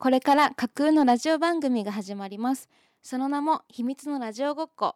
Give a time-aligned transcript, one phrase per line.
[0.00, 2.68] これから架空のラジオ番組が始まります。
[3.02, 4.94] その名も秘密のラジオごっこ。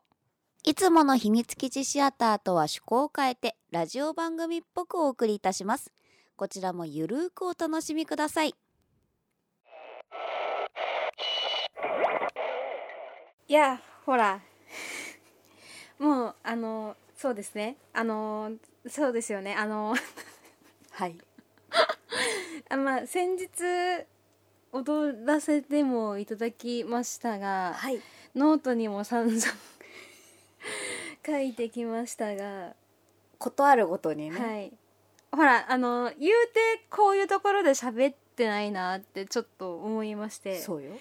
[0.62, 5.92] いつもの秘密基地シアターとは趣向を変えてラジオ番組っぽくお送りいたします。
[6.36, 8.54] こちらもゆるーくお楽しみください。
[13.48, 14.40] いやほら。
[15.98, 17.76] もうあのそうですね。
[17.92, 18.52] あの
[18.86, 19.56] そうですよね。
[19.56, 19.96] あの
[20.92, 21.18] はい。
[22.70, 23.48] あまあ先日
[24.72, 28.00] 踊らせてもいただきましたが、はい。
[28.34, 29.40] ノートにも散々
[31.24, 32.74] 書いてきましたが、
[33.38, 34.72] ことあるごとにね、はい。
[35.30, 40.58] ほらあの言うてこういうところで喋ってないなってちょっと思いまして。
[40.60, 40.92] そうよ。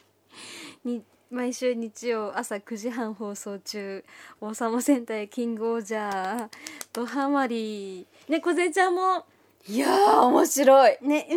[0.84, 4.04] に毎週日曜朝9時半放送中
[4.40, 6.48] 「王様戦隊キングオージャー」
[6.92, 9.24] ドハマりね小ちゃんも。
[9.66, 10.98] いやー面白い。
[11.02, 11.28] ね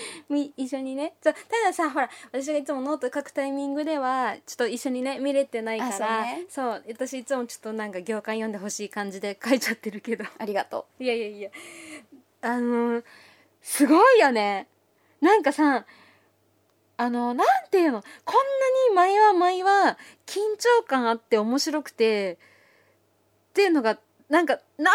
[0.28, 1.14] み一緒にね。
[1.22, 6.46] そうたださほら私がいつもノート書くタイミングではちょっと一緒にね見れてないからあそうね。
[6.48, 10.24] そう私いつもちょっとなんか行間読んでほしい感じで書いちゃってるけど。
[10.38, 11.50] ありがと いやいやいや。
[12.42, 13.02] あの
[13.62, 14.68] すごいよね。
[15.20, 15.84] なんかさ
[16.96, 18.02] あのなんていうの？
[18.24, 18.42] こんな
[18.90, 22.38] に毎話毎話緊張感あって面白くて
[23.50, 23.98] っていうのが
[24.28, 24.90] なんかあんまりな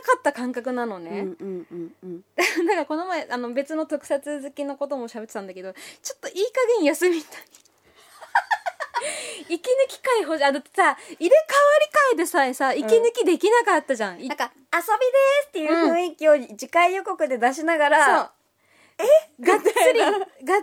[0.00, 2.24] かった感覚なのう、ね、うんうんうんうん。
[2.36, 7.42] だからこの前あの別の特撮好きのことも喋ってたんだけどちょっといい加減休みたい。
[9.48, 9.58] 息抜
[9.88, 11.34] き会ほしいあだってさ入れ替わ
[11.80, 14.84] り会でさえさ息抜きできなかったじゃん、いなんか遊びで
[15.42, 18.30] すっていう雰囲気を次回予告で出しながら、そう。
[18.98, 19.04] え？
[19.42, 20.12] がっつりがっ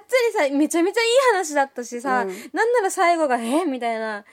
[0.08, 2.28] つりさめちゃめちゃいい話だったしさ、うん。
[2.54, 3.66] なんなら最後がえ？
[3.66, 4.24] みたいな、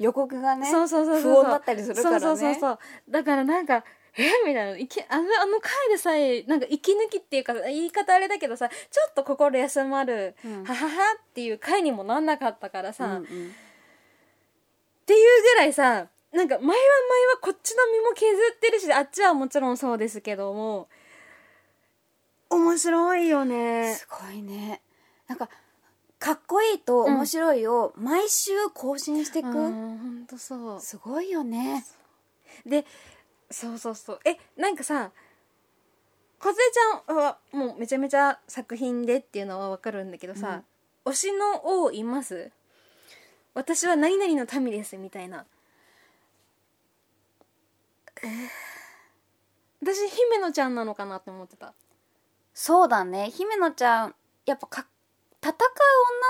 [0.00, 1.44] 予告がねそうそうそうそう。
[1.44, 2.20] 不穏だったりするからね。
[2.20, 2.78] そうそうそうそう。
[3.10, 3.84] だからなんか
[4.16, 4.28] え？
[4.44, 4.76] みたいな。
[4.76, 8.76] いきあのあの回でさえなんか息抜きっていうか言い方あれだけどさちょ
[9.10, 10.64] っと心休まる、うん。
[10.64, 10.90] ははは
[11.20, 13.20] っていう回にもなんなかったからさ、うんうん。
[13.20, 13.26] っ
[15.06, 16.76] ていうぐらいさなんか前は前は
[17.42, 20.88] こっちの身も削ってるしあっちはもちろんそうですけども
[22.48, 23.94] 面白いよね。
[23.94, 24.80] すごいね。
[25.28, 25.48] なんか
[26.20, 30.80] かっこいいと面白いを毎週更新していく、うんほんとそう。
[30.80, 31.84] すごいよね。
[32.64, 32.84] で
[33.50, 34.20] そうそうそう。
[34.24, 35.10] えなんかさ
[36.38, 40.62] 梢ちゃんはもうめちゃめちゃ作品でっていうのは分かるんだけどさ、
[41.04, 42.50] 推しの王います？
[43.54, 45.46] 私は何々の民ですみたいな。
[49.82, 51.72] 私姫野ちゃんなのかなって思ってた。
[52.52, 53.30] そうだね。
[53.30, 54.14] 姫野ちゃん
[54.44, 54.86] やっぱか
[55.42, 55.54] 戦う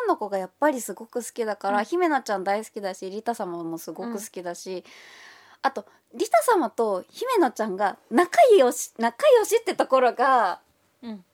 [0.05, 1.85] 女の子がやっぱりすごく好きだから、うん。
[1.85, 4.85] 姫野ちゃん大好きだしリタ様もすごく好きだし、
[5.63, 5.85] あと
[6.15, 10.61] リタ様と姫野ちゃんが仲良し仲良しってところが
[11.03, 11.25] うん。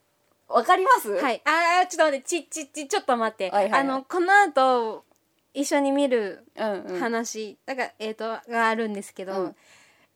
[0.49, 1.11] わかります？
[1.11, 1.43] はい。
[1.45, 3.81] あーちょっと待ってちちちちょっと待って、はいはいはい。
[3.81, 5.05] あのこの後
[5.53, 7.01] 一緒に見るうんうん。
[7.01, 9.53] 話、だからえっ、とがあるんですけど、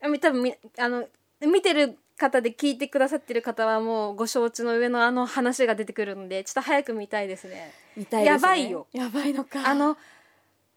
[0.03, 0.19] うん。
[0.21, 1.07] 多分みあの
[1.41, 7.73] 見てる方で聞いてくださってる方はもうご承知の上のあの話が出てくるのでちょっと早く見たいですね。
[7.97, 8.35] みたいですね。
[8.35, 8.87] やばいよ。
[8.93, 9.69] やばいのか。
[9.69, 9.97] あの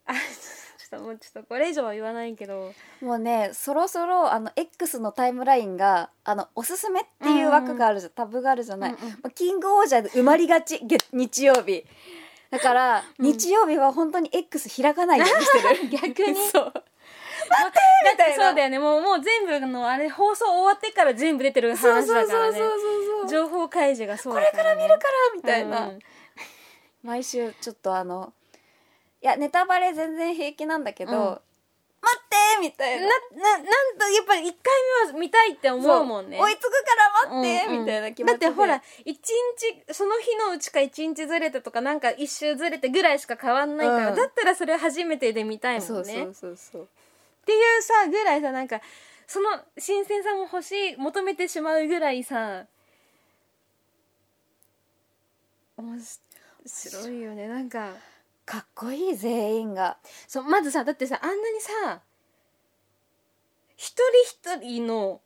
[0.06, 2.74] あちょっともうちょっとこれ以上は言わないけど。
[3.02, 9.12] もうねそろそろあの X のタイムラインがあのおすすめっていう枠があるじゃん、タブがあるじゃない、うんうん。
[9.12, 11.84] まあキングオージャーで埋まりがち月日曜日。
[12.50, 13.26] だから、うん。
[13.26, 16.14] 日曜日は本当に X 開かないようにしてる。
[16.14, 16.36] 逆に。
[16.50, 16.74] そう
[17.44, 18.46] みたいな。
[18.46, 24.34] そうだよねもうもう全部のあれ放送終わってから全部出てる話だからねそう情報開示がそう。
[24.34, 25.00] これから見るから
[25.34, 25.92] みみたいな、
[27.04, 28.34] 毎週ちょっとあの
[29.22, 31.40] いやネタバレ全然平気なんだけど、うん。
[32.04, 33.08] 待ってみたいな。
[33.08, 33.64] なななん
[33.98, 34.52] とやっぱり1回
[35.08, 36.38] 目は見たいって思うもんね。
[36.38, 36.78] そう追いつくか
[37.30, 38.46] ら待って、うんうんみたいな気持ちで。
[38.46, 44.16] だってほら一日その日のうちか一日ずれてとかなんか一周ずれてぐらいしか変わんないから、うん。
[44.18, 45.86] だったらそれ初めてで見たいもんね。
[45.88, 46.88] そうそうそうそう
[47.44, 48.82] っていうさぐらいさなんか
[49.28, 52.66] その新鮮さも欲しい求めてしまうぐらいさ
[55.78, 56.00] 面
[56.66, 57.48] 白いよね。
[57.48, 57.90] なんか
[58.46, 59.98] かっこいい全員が。
[60.28, 62.02] そうまずさだってさあんなにさ
[63.76, 63.96] 一
[64.46, 65.20] 人一人の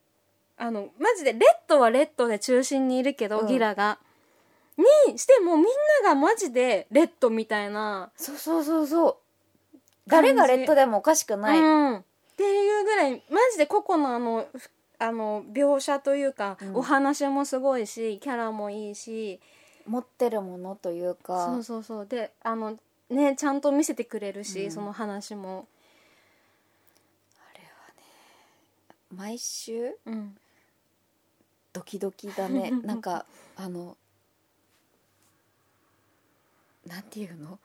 [0.57, 3.47] あのマジでレッドはレッドで中心にいるけど、うん。
[3.47, 3.99] ギラが。
[5.09, 5.65] にしてもみん
[6.03, 9.15] ながマジでレッドみたいな、そうそうそうそう。
[10.07, 12.05] 誰がレッドでもおかしくない、うん、
[12.37, 14.69] っていうぐらいマジで個々のあのふ
[14.99, 16.75] あの描写というか、うん。
[16.75, 19.39] お話もすごいしキャラもいいし
[19.87, 21.47] 持ってるものというか。
[21.47, 22.05] そうそうそう。
[22.05, 22.77] であの
[23.09, 24.71] ねちゃんと見せてくれるし、うん。
[24.71, 25.67] その話も、
[29.15, 30.37] 毎週うん、
[31.73, 32.69] ドキドキだね。
[32.85, 33.25] なんか
[33.55, 33.97] あの
[36.85, 37.57] なんていうの？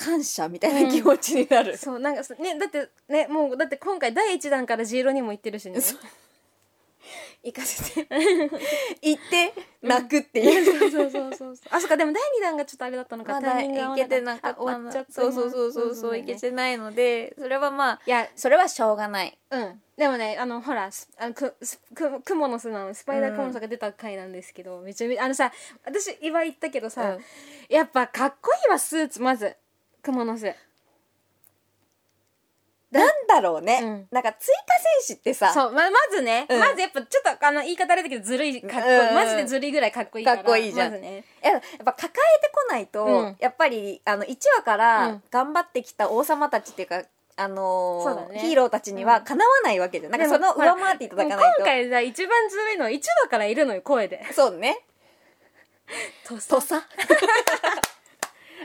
[0.00, 5.78] 感謝みたいな気持ちになる、そうなんかそねだってねもうだって今回第1弾から G 色にも行ってるしね。
[5.80, 5.98] そう。
[7.42, 8.06] 行かせて。
[9.02, 14.60] 行って泣くっていう、そうそうそうそうあそっかでも第2弾がちょっとあれだったのかまだタイミングが合わ行けてなかあった。
[14.60, 19.38] 終わっちゃったそうそうそうそうそう行けてないのでそれはまあいやそれはしょうがない。
[19.50, 19.80] うん。
[19.96, 25.52] でもねあのほらすあのくすくクモの巣のスパイダークモの巣が出た回なんですけど、めちゃめちゃあのさ
[25.84, 27.20] 私今言ったけどさ、うん。
[27.74, 29.56] やっぱかっこいいわスーツまず
[30.02, 30.54] クモの巣
[32.90, 34.08] なんだろうね、うん。
[34.10, 34.62] なんか追加
[34.98, 35.52] 戦士ってさ。
[35.52, 36.58] そうままずね、うん。
[36.58, 40.90] まずやっぱちょっとあの言い方あれだけどずるいかっこいい、マジでずるいぐらいかっこいいからかっこいいじゃん。
[40.90, 41.24] まずね。
[41.40, 43.36] ややっぱ抱えてこないと、うん。
[43.38, 45.22] やっぱりあの1話かうらん。
[45.30, 47.04] 頑張ってきた王様たちっていうか、
[47.36, 48.40] あのーね。
[48.40, 51.58] ヒーローたちにはかなわないわけじゃん、なんかその上回っていただかないと。
[51.58, 54.26] 今回さ一番ずるいのは1話からいるのよ声で。
[54.32, 54.80] そうね。
[56.26, 56.74] と土佐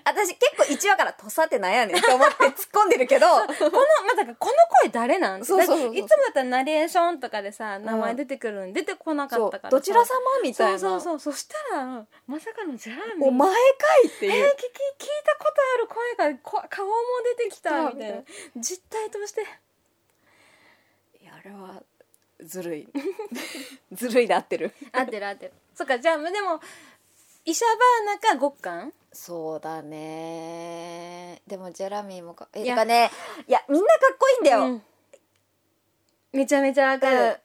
[0.06, 3.48] 私結構1話から土佐ってなんやねんって思って突っ込んでるけどこの
[4.07, 5.44] まからこの声誰なん？
[5.44, 5.96] そうそうそう。
[5.96, 9.78] いつもだったらナレーションとかでさ名前出てくるのに出てこなかったからさ。
[9.78, 10.80] どちら様みたいな。
[10.80, 11.34] そうそうそう。
[11.34, 13.57] そしたらまさかのジャーミンお前か
[14.04, 14.48] いってえー、聞き聞いう、い
[15.25, 16.94] たことある声がこ顔も
[17.38, 18.22] 出てきたみたいな。
[18.58, 19.42] 実態として。
[21.19, 21.81] いやあれは
[22.42, 22.88] ずるい。
[23.92, 24.72] ずるいで合ってる。
[24.92, 25.54] 合ってる合ってる。
[25.74, 26.60] そっかじゃあでも
[27.48, 31.42] イシャバーナか極寒そうだね。
[31.48, 32.74] でもジェラミーもかえいや。
[32.76, 33.12] てかね
[33.48, 34.82] いやみんなかっこいいんだよ、うん。
[36.34, 37.40] めちゃめちゃわかる、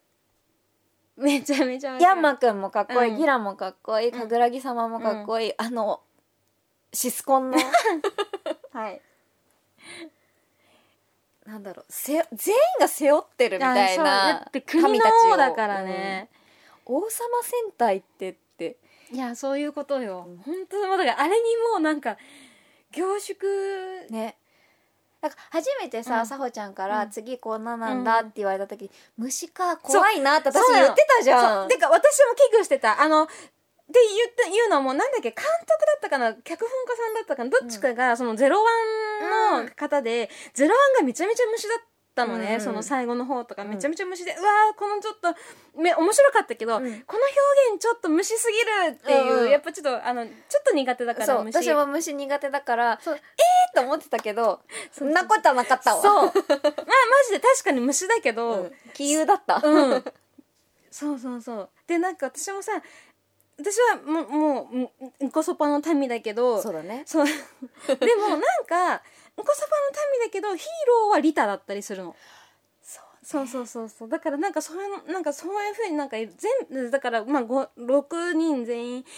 [1.16, 2.10] めちゃめちゃわかる。
[2.10, 3.18] ヤンマくんもかっこいい、うん。
[3.18, 6.00] ギラもかっこいい神楽木様もかっこいい、あの
[6.92, 7.58] シスコンの？
[8.72, 9.00] はい。
[11.46, 11.84] なんだろう。
[11.88, 14.04] せ全員が背負ってるみたいあそう。
[14.04, 16.30] だなって国の民たちを王だからね、
[16.86, 16.96] うん。
[16.96, 17.08] 王様
[17.42, 18.36] 戦隊って
[19.12, 20.28] いやそういうことよ。
[20.44, 21.42] 本当もうだからあれに
[21.72, 22.16] もうなんか
[22.92, 23.36] 凝縮
[24.10, 24.36] ね。
[25.20, 26.26] なんか初めてさ、うん。
[26.26, 27.10] さほちゃんから、うん。
[27.10, 31.68] 次こんななんだって言われた時に、虫か怖いなって私言ってたじゃん。
[31.68, 33.02] てか私も危惧してた。
[33.02, 33.34] あのって
[33.92, 35.30] 言った言うのもなんだっけ？
[35.30, 36.32] 監督だったかな？
[36.32, 37.50] 脚本家さんだったかな？
[37.50, 38.70] どっちかがそのゼロワ
[39.58, 41.78] ンの方で、ゼロワンがめちゃめちゃ虫だっ
[42.14, 43.70] たのね、うんその最後の方とかうん。
[43.70, 46.82] めちゃめちゃ虫で、うわーこのちょっとめ面白かったけど、うん。
[46.82, 51.56] この表現ちょっと虫すぎるっていう、うんやっぱちょっとあのちょっと苦手だかそうら虫。
[51.56, 53.14] 私も虫苦手だからそう。
[53.14, 53.20] えー
[53.74, 54.60] と思ってたけど
[54.90, 56.02] そんなことはなかったわ。
[56.02, 56.12] そう。
[56.12, 56.32] まあマ
[57.28, 60.04] ジで確かに虫だけど、うん、気優だった、うん、
[60.90, 61.68] そうそうそう。
[61.86, 62.72] でなんか私もさ
[63.58, 64.90] 私はもうもううん
[65.20, 67.02] うんこそぱの民だけどそうだね。
[67.06, 67.26] そう。
[67.86, 69.02] でもなんか
[69.40, 69.72] うんこそぱの
[70.18, 70.66] 民だけどヒー
[71.04, 72.14] ローはリタだったりするの。
[73.22, 79.08] そうそうそうそうだからなんかそういうなんかそういうふうになんか全だからまあご6人全員好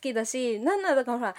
[0.00, 1.36] きだしなんならだからほら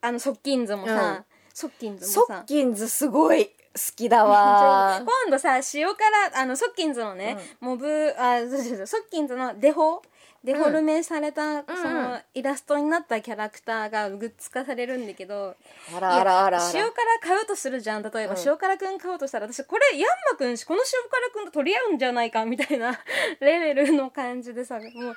[0.00, 1.24] あのソッキンズもさ、うん。
[1.52, 2.34] ソッキンズソもさ。
[2.40, 3.52] ッキンズすごい好
[3.94, 5.00] きだわ。
[5.04, 5.96] 今度さ塩辛
[6.34, 10.02] あのソッキンズのね、モブあそうそうそうソッキンズのデフォ？
[10.42, 15.54] デフォルメされた、そのイラストになったキャラクターがグッズ化されるんだけど
[15.94, 22.98] あらあらあら塩辛買うとするじゃん例えば、うん塩辛くん買おうとしたら私これヤンマくんこの塩辛くんと取り合うんじゃないかみたいな
[23.40, 25.14] レベルの感じでさもう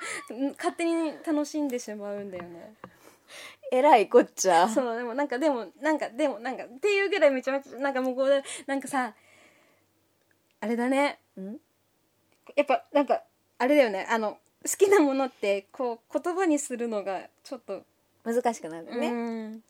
[0.58, 2.74] 勝手に楽しんでしまうんだよね。
[3.72, 4.68] えらいこっちゃ。
[4.68, 9.14] そうでもなんかでもなんかでもなんかっていうぐらいめちゃめちゃなんかもうこうなんかさ
[10.60, 11.18] あれだね。
[11.40, 11.56] ん？
[12.54, 13.22] やっぱなんか
[13.58, 14.06] あれだよね。
[14.10, 14.38] あの好
[14.76, 17.82] きなものってこう言葉にするのがちょっと
[18.24, 19.60] 難しくなるね、うん。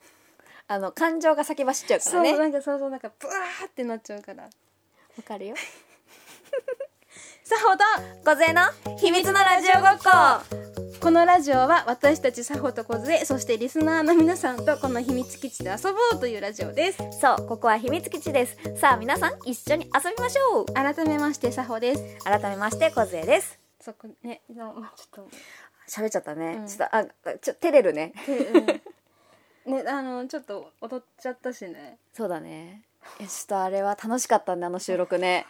[0.69, 4.45] あの感情が先走っちゃうかそうらねなんかそうそうなんかブワーってなっちゃうから。
[4.45, 4.51] わ
[5.27, 5.57] かるよ。
[7.45, 7.85] さほど
[8.25, 8.63] 小杖の
[8.97, 10.65] 秘密のラジオごっこ。
[11.01, 16.99] このラジオは私たちさほとこずえそしてリスナーの皆さんとこの秘密基地で遊ぼうというラジオです。
[17.21, 18.57] そうここは秘密基地です。
[18.79, 20.67] さあ皆さん一緒に遊びましょう。
[20.73, 22.25] 改めましてさほです。
[22.25, 25.29] 改めまして小杖ですそこねじゃあまあちょっと。
[25.87, 26.67] 喋っちゃったね、うん。
[26.67, 28.15] ちょっとあちょ照れるね。
[29.67, 31.99] ねあのちょっと踊っちゃったしね。
[32.15, 32.83] そうだね。
[33.21, 35.47] いやちょっとあれは楽しかったんであの収録ね。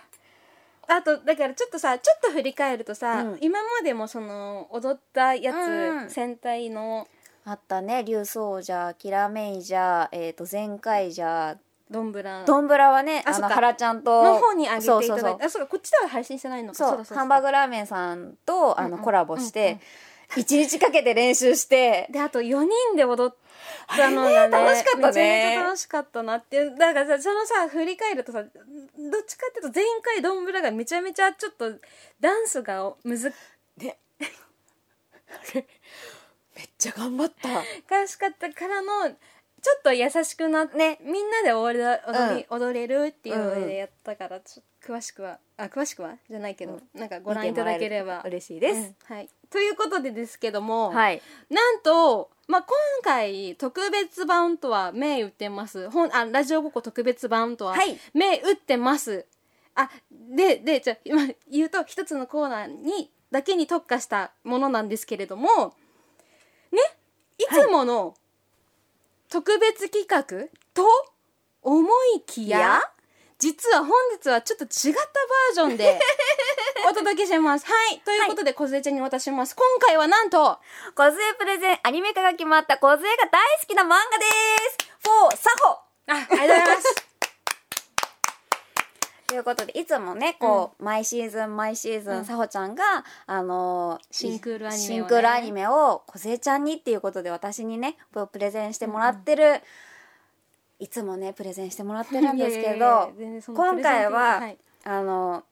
[0.89, 3.39] あとだからちょっとさちょっと振り返るとさ、うん。
[3.41, 6.11] 今までもその踊ったやつ、うん。
[6.11, 7.07] 戦隊の。
[7.45, 8.03] あったね。
[8.03, 11.57] 竜奏者キラメイジャー、えー、と全開ジャー
[11.91, 12.45] どんぶら。
[12.45, 13.49] ドンブラはねああそっか。
[13.49, 15.09] の原ちゃんとの方に上げていただいて。
[15.09, 15.39] そうそうそう。
[15.41, 15.69] あそうか。
[15.69, 16.75] こっちでは配信してないのか。
[16.75, 19.81] そうハンバーグラーメンさんとあのうんうんコラボしうんて
[20.37, 22.09] 一日かけて練習して。
[22.11, 23.37] であと4人で踊っ
[23.89, 25.13] たのがね楽しかったね。
[25.13, 28.51] めちゃめちゃ楽しかったなってだからさそのさ振り返るとさどっ
[29.27, 31.73] ちかっていうと前回どんぶらがめちゃめちゃちょっと
[32.21, 33.33] ダンスがむず
[33.77, 33.99] で
[36.57, 37.49] めっちゃ頑張った。
[38.01, 39.15] 悲しかったからの
[39.65, 46.17] ちょっと優しくなって、ねみんなで踊れ踊り、踊れるっていうのでやったからちょっと詳しくはあ詳しくは？
[46.29, 48.23] じゃないけど、なんかご覧いただければ。
[48.27, 49.17] 嬉しいです、うん。
[49.17, 51.23] はい、ということでですけども、はい。
[51.49, 55.89] なんと、まあ、今回特別版とは銘打ってます。
[55.89, 57.99] 本あラジオごっこ特別版とははい。
[58.13, 59.25] 銘打ってます、
[59.75, 65.75] あででじゃあ今言うと一つのコーナーにだけに特化したものなんですけれども
[66.71, 66.81] ね？
[67.39, 68.15] いつもの
[69.35, 70.23] 特別企画？
[70.75, 70.87] と
[71.61, 72.81] 思いきや、
[73.37, 75.01] 実は本日はちょっと違った
[75.59, 75.99] バージョンで
[76.89, 77.67] お届けします。
[77.67, 78.01] はい。
[78.05, 79.57] ということで、小杖ちゃんに渡します。
[79.57, 80.61] 今回はなんと、
[80.95, 84.25] 小杖プレゼンアニメ化が決まった小杖が大好きな漫画で
[84.79, 85.81] すフォーサホあ、
[86.13, 87.07] ありがとうございます。
[89.35, 92.25] ということでいつもねこう、毎シーズン毎シーズン、うん。
[92.25, 92.85] さほちゃんが
[93.27, 94.87] あのーシンクールアニメをね。
[94.87, 99.61] シンクールアニメを梢ちゃんにっていうことで私にねプレゼンしてもらってる、
[100.79, 103.13] いつもねプレゼンしてもらってるんですけど
[103.53, 105.43] 今回は、プレゼンあの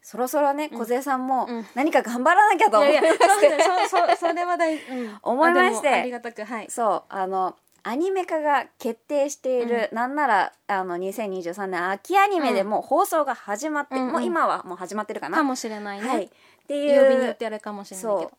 [0.00, 1.66] そろそろね梢さんもうん。
[1.74, 3.24] 何か頑張らなきゃと思いまして、
[3.64, 5.18] そうそう、それは大、うん。
[5.22, 5.88] 思いまして。
[5.88, 6.70] ありがたく、はい。
[6.70, 14.12] そうあのアニメ化が決定している、なんならあの2023年秋アニメでもう放送が始まって、うんうん。
[14.12, 16.08] もう今はもう始まってるかな、かもしれないね。
[16.08, 16.28] はい、っ
[16.66, 18.32] ていう曜日によってあれかもしれないけど。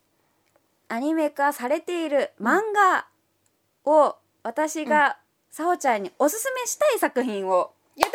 [0.92, 3.06] アニメ化されている漫画
[3.86, 5.18] を私が
[5.52, 8.10] さほちゃんにおすすめしたい作品をやっ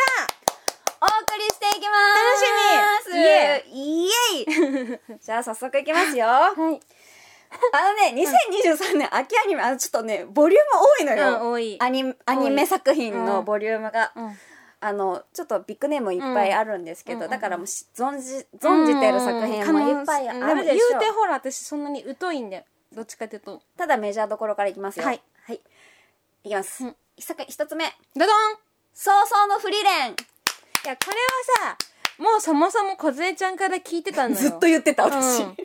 [1.01, 3.13] お送りしていきます。
[3.13, 3.19] 楽しみ！
[3.19, 4.09] イエイ！
[4.41, 5.19] エイ！
[5.21, 6.27] じゃあ早速いきますよ。
[6.27, 6.81] たはい。
[7.73, 11.77] あのね2023年秋アニメあのちょっとねボリューム多いのうん、よ、多い。
[11.81, 13.27] アニアニメ作品うん。
[13.27, 14.37] のボリュームが、うん。
[14.81, 17.31] あのちょっとビッグネームいっぱいあるんですけど、うん。
[17.31, 20.89] だからもうし存じ存じてる作品もいっぱいあるでしょ。
[20.91, 22.65] 言うてほら、私そんなに疎いんだよ。
[22.93, 23.63] どっちかっていうと。
[23.77, 25.07] ただメジャーどころからいきますよ。
[25.07, 25.61] はい、はい、
[26.45, 26.97] いきます、うん。
[27.17, 27.35] 一
[27.67, 27.87] つ目。
[28.15, 28.29] ドドン。
[28.93, 30.11] 早々のフリレン。
[30.11, 30.15] い
[30.87, 31.79] や、これはさ、
[32.19, 34.51] もうそもそも小杖ちゃんから聞いてたんだよ。
[34.51, 35.57] ずっと言ってた私、うん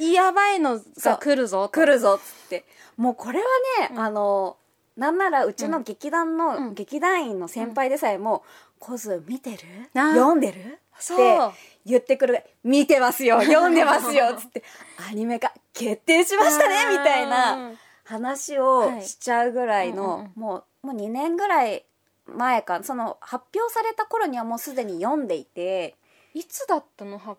[0.00, 1.80] やばいのが来るぞと。
[1.80, 2.64] 来るぞっつって。
[2.96, 3.44] もうこれは
[3.80, 4.00] ね、うん。
[4.00, 4.56] あの
[4.96, 6.74] なんならうちの劇団の、うん。
[6.74, 8.44] 劇団員の先輩でさえも
[8.78, 9.58] 「コズ見てる？
[9.94, 11.48] 読んでる?」そう。
[11.48, 12.42] って言ってくる。
[12.64, 14.62] 見てますよ 読んでますよ」っつって
[15.08, 19.02] 「アニメ化決定しましたね」みたいなうん話をはい。
[19.04, 20.32] しちゃうぐらいの、うんうんうん。
[20.36, 21.84] もうもう2年ぐらい
[22.26, 22.82] 前か。
[22.82, 25.96] その発表された頃にはもうすでに読んでいて。
[26.34, 27.36] いつだったのは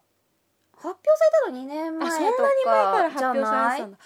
[0.83, 3.97] 発表されたの2年前あ、とそんなに前から発表されたんだ。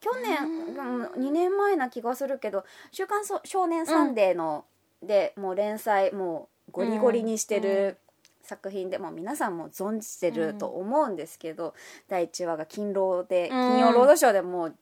[0.00, 0.38] 去年、
[0.76, 4.64] うん、2年前な気がするけど「週刊そ少年サンデーの」
[5.02, 7.98] でもう連載もうゴリゴリにしてうんうる
[8.42, 11.74] 作品で、もう皆さんも存じてると思うんですけど、
[12.08, 13.50] 第1話が金労でん。
[13.50, 14.76] 金曜ロードショーでもう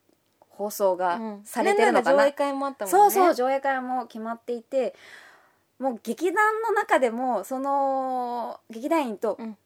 [0.49, 1.45] 放送がうん。
[1.45, 2.99] されてるのかな、上映会もあったもんね。
[2.99, 4.95] そうそう上映会も決まっていて
[5.79, 9.57] もう劇団の中でもその劇団員とうん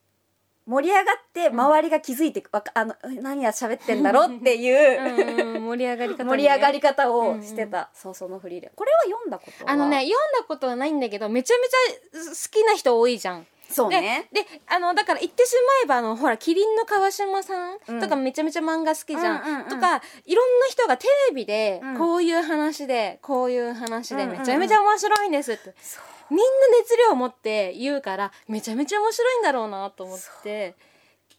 [0.67, 7.41] 盛り上がって周りが気づいてわかあの何や喋ってんだろうっていううんうん盛り上がり方、ね、盛り上がり方うんうん。
[7.41, 9.71] をしてた「早々のフリーレン」これは読んだことは？
[9.73, 13.43] あのね読んだことはないんだけどめちゃめちゃ好きな人多いじゃん。
[13.43, 14.29] でそうね。
[14.33, 19.41] であのだから言ってしまえばあのほらキリンの川島さんうんとかめちゃめちゃ漫画好きじゃん。
[19.41, 19.69] うんうんうん。
[19.71, 21.97] とかいろんな人がテレビでうん。
[21.97, 24.41] こういう話で、こういう話でうんうんうん。
[24.41, 26.03] めちゃめちゃ面白いんですって、そう
[26.33, 30.75] みんな熱量を持って言うからめちゃめちゃ面白いんだろうなと思って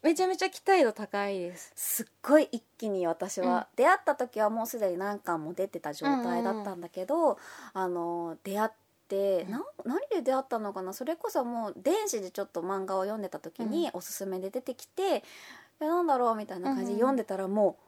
[0.04, 1.72] めちゃめちゃ期待度高いです。
[1.74, 7.38] すっごい一気に私は、出会った時はもうすでに何巻も出てた状態だったんだけど、
[7.72, 8.70] あの出会っ
[9.08, 10.92] て、な何で出会ったのかな？
[10.92, 15.24] それこそもう電子でちょっと漫画を読んでた時におすすめで出てきて
[15.80, 17.78] 「えなんだろう?」みたいな感じで読んでたらも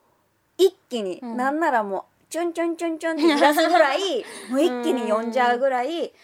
[0.58, 1.36] う一気に、うん。
[1.36, 6.14] なんならもうチュンチュンチュンチュンって出すぐらい もう一気に読んじゃうぐらい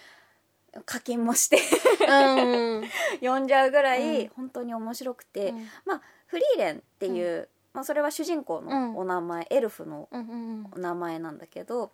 [0.87, 1.59] 課金もして。
[2.00, 2.85] うん。
[3.21, 4.29] 読んじゃうぐらい、うん。
[4.29, 5.50] 本当に面白くて。
[5.50, 5.67] うん。
[5.85, 11.91] まあ、フリーレンっていう、まあ、それは主人公のお名前、エルフのうんうんお名前なんだけど、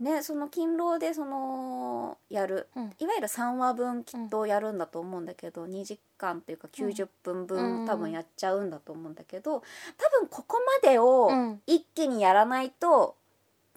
[0.00, 2.94] ね、その勤労でそのやるうん。
[2.98, 7.86] いわゆる3話分きっとやるんだと思うんだけど、2時間っていうか90分分、うん。
[7.86, 9.62] 多分やっちゃうんだと思うんだけど
[9.96, 11.62] 多分ここまでをうん。
[11.66, 13.16] 一気にやらないと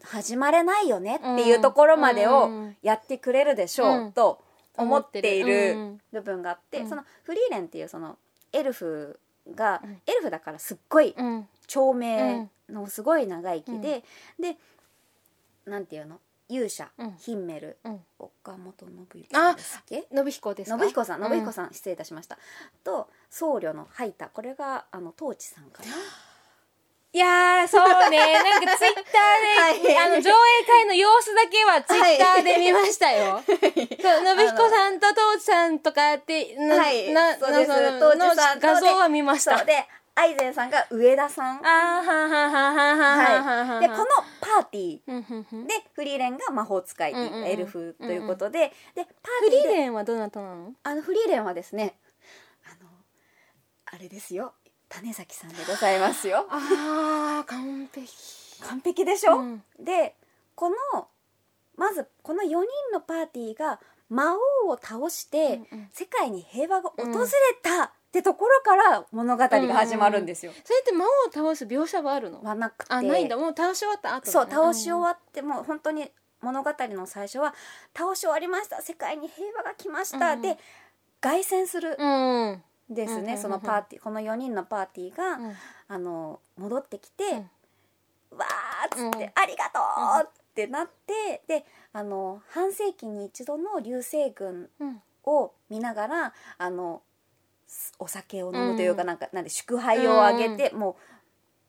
[0.04, 2.75] 始まれないよねっていうところまでうをん。
[2.82, 4.12] やってくれるでしょう、うん。
[4.12, 4.44] と
[4.77, 5.74] 思っている。
[5.77, 6.01] うん。
[6.13, 6.89] 部分があって、うん。
[6.89, 8.18] そのフリーレンっていうその
[8.54, 9.20] エルフ
[9.56, 10.01] が、うん。
[10.06, 11.48] エルフだからすっごいうん。
[11.68, 14.04] 長命のすごい長生きで、
[14.39, 14.58] で
[15.66, 16.20] なんていうの？
[16.50, 17.12] 勇者、うん。
[17.18, 18.00] ヒンメルうん。
[18.20, 20.77] 岡本信彦ですか？
[20.77, 22.38] 信彦さんう信彦さん、失礼いたしました。
[22.86, 25.89] と僧侶のハイタこれがあのトーチさんかな
[27.14, 28.34] いやー、そうね。
[28.44, 30.34] なんかツイッターで、はいあの、上映
[30.66, 33.42] 会の様子だけはツイッターで見ましたよ。
[33.46, 37.12] そう、信彦さんと当地さんとかって、な、はい。
[37.14, 37.70] な、そうです。
[37.70, 39.62] の当時の画像は見ました。
[39.62, 39.88] うで
[40.20, 44.06] アイゼンさんが上田さん、あーはんはんはんはんはんはんはんはい、でこの
[44.42, 47.14] パーティーでフリーレンが魔法使い、
[47.46, 50.74] エルフということで、でパフーリティーーレンはどなたなの？
[50.82, 52.00] あのフリーレンはですね
[52.66, 52.90] あの
[53.86, 54.56] あれですよ。
[54.89, 56.46] 種崎さんでございますよ。
[56.50, 58.08] あー、完璧。
[58.62, 59.63] 完璧でしょ、うん。
[59.79, 60.15] で
[60.56, 61.08] この
[61.75, 62.58] まずこの4人
[62.91, 63.79] のパーティーが
[64.10, 64.34] 魔
[64.65, 65.89] 王を倒して、うんうん。
[65.91, 67.27] 世界に平和が訪れ
[67.62, 70.51] たってところから物語が始まるんですよ。
[70.63, 72.41] それって魔王を倒す描写はあるの？
[72.41, 72.94] はなくて。
[72.94, 73.38] あ、ないんだ。
[73.38, 76.10] もう倒し終わった後そう倒し終わってもう本当に
[76.41, 77.53] 物語の最初は
[77.96, 78.82] 倒し終わりました。
[78.82, 80.58] 世界に平和が来ました、うんで
[81.20, 81.96] 凱旋する。
[82.00, 82.63] うん。
[82.89, 82.96] うん。
[82.96, 83.41] ですね、うんうんうんうん。
[83.41, 85.56] そのパーティーこの4人のパーティーが、うん。
[85.88, 88.38] あの戻ってきて、うん。
[88.38, 89.32] わーっつって、うん。
[89.36, 89.79] ありがと
[90.24, 95.01] うってなって、であの半世紀に一度の流星群うん。
[95.27, 97.01] を見ながらあの
[97.67, 100.98] すお酒を飲むというか、なんかなんで祝杯をあげて、も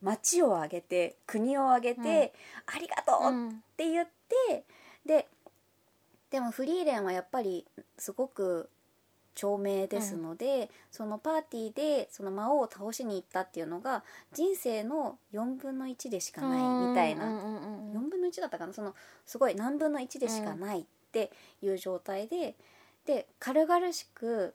[0.03, 2.33] う町を挙げて国を挙げて、
[2.67, 4.07] ありがとううんって言っ
[4.47, 4.65] て
[5.05, 5.27] で
[6.31, 8.71] でもフリーレンはやっぱりすごく
[9.39, 14.03] 長命ですので、そのパーティーでその魔王を倒しに行ったっていうのが
[14.33, 18.73] 人生の4分の1でしかないみたいな、うんうんうんうん4分の1だったかな？
[18.73, 21.31] そのすごい何分の1でしかないって
[21.63, 22.57] いう状態で、
[23.07, 24.55] で軽々しく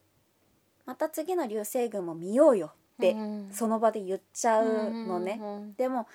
[0.85, 3.49] また次の流星群も見ようよってうん。
[3.53, 5.39] その場で言っちゃうのね。
[5.41, 5.73] うんうん。
[5.75, 6.07] でも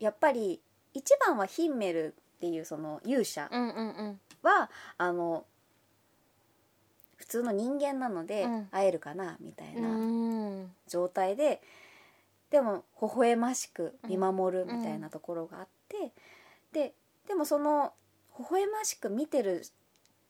[0.00, 0.60] やっぱり
[0.94, 4.20] 一番はヒンメルっていうその勇者うんうんうん。
[4.42, 5.44] はあの
[7.16, 8.68] 普通の人間なのでうん。
[8.70, 10.72] 会えるかなみたいなうん。
[10.88, 11.60] 状態で
[12.50, 16.12] でも微笑ましく見守るみたいなところがあって
[16.72, 16.94] で
[17.26, 17.92] でもその
[18.38, 19.64] 微笑ましく見てる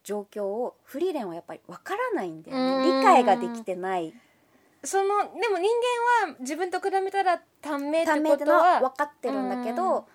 [0.03, 2.83] 状況をフリーレンはやっぱりわからないんだようん。
[2.83, 4.15] ね理解ができてない。
[4.85, 5.69] そのでも人
[6.25, 10.07] 間は自分と比べたら短命ってためのことは分かってるんだけど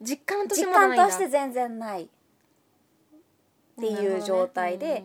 [0.00, 1.02] 実感として実まだないんだ。
[1.04, 2.08] 感として全然ないっ
[3.80, 5.04] ていう状態で、で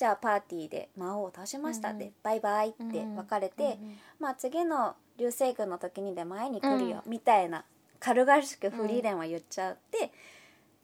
[0.00, 2.12] じゃあパーティーで魔王を倒しましたで、うん。
[2.22, 3.78] バイバイって別れて、
[4.18, 7.66] まあ次の流星群の時にでも会いに来るよ、みたいな
[7.98, 10.10] 軽々しくフリーレンは言っちゃって、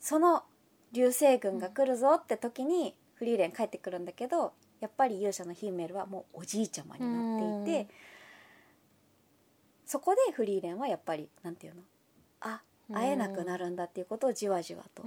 [0.01, 0.43] その
[0.93, 7.89] 流星群が来るぞって時にフリーレン帰ってくるんだけどやっぱり勇者のヒンメルはもうおじいちゃまになっていて、うん。
[9.87, 11.81] そこでフリーレンはやっぱりなんていうの
[12.43, 12.61] あ
[12.93, 15.03] 会えなくなるんだっていうことをじわじわと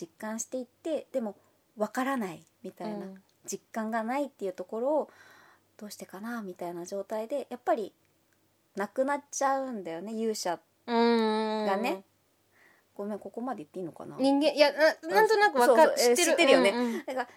[0.00, 1.34] 実感していってでも
[1.76, 3.06] 分からないみたいな、
[3.50, 5.10] 実感がないっていうところを
[5.78, 7.92] どうしてかなみたいな状態でやっぱり
[8.76, 12.02] なくなっちゃうんだよね勇者ががね、
[12.94, 14.16] ごめんここまで言っていいのかな？
[14.18, 16.16] 人間いやななんとなくわかってる。
[16.16, 16.70] 知ってるよね。
[16.70, 17.04] うんうん。
[17.04, 17.28] だから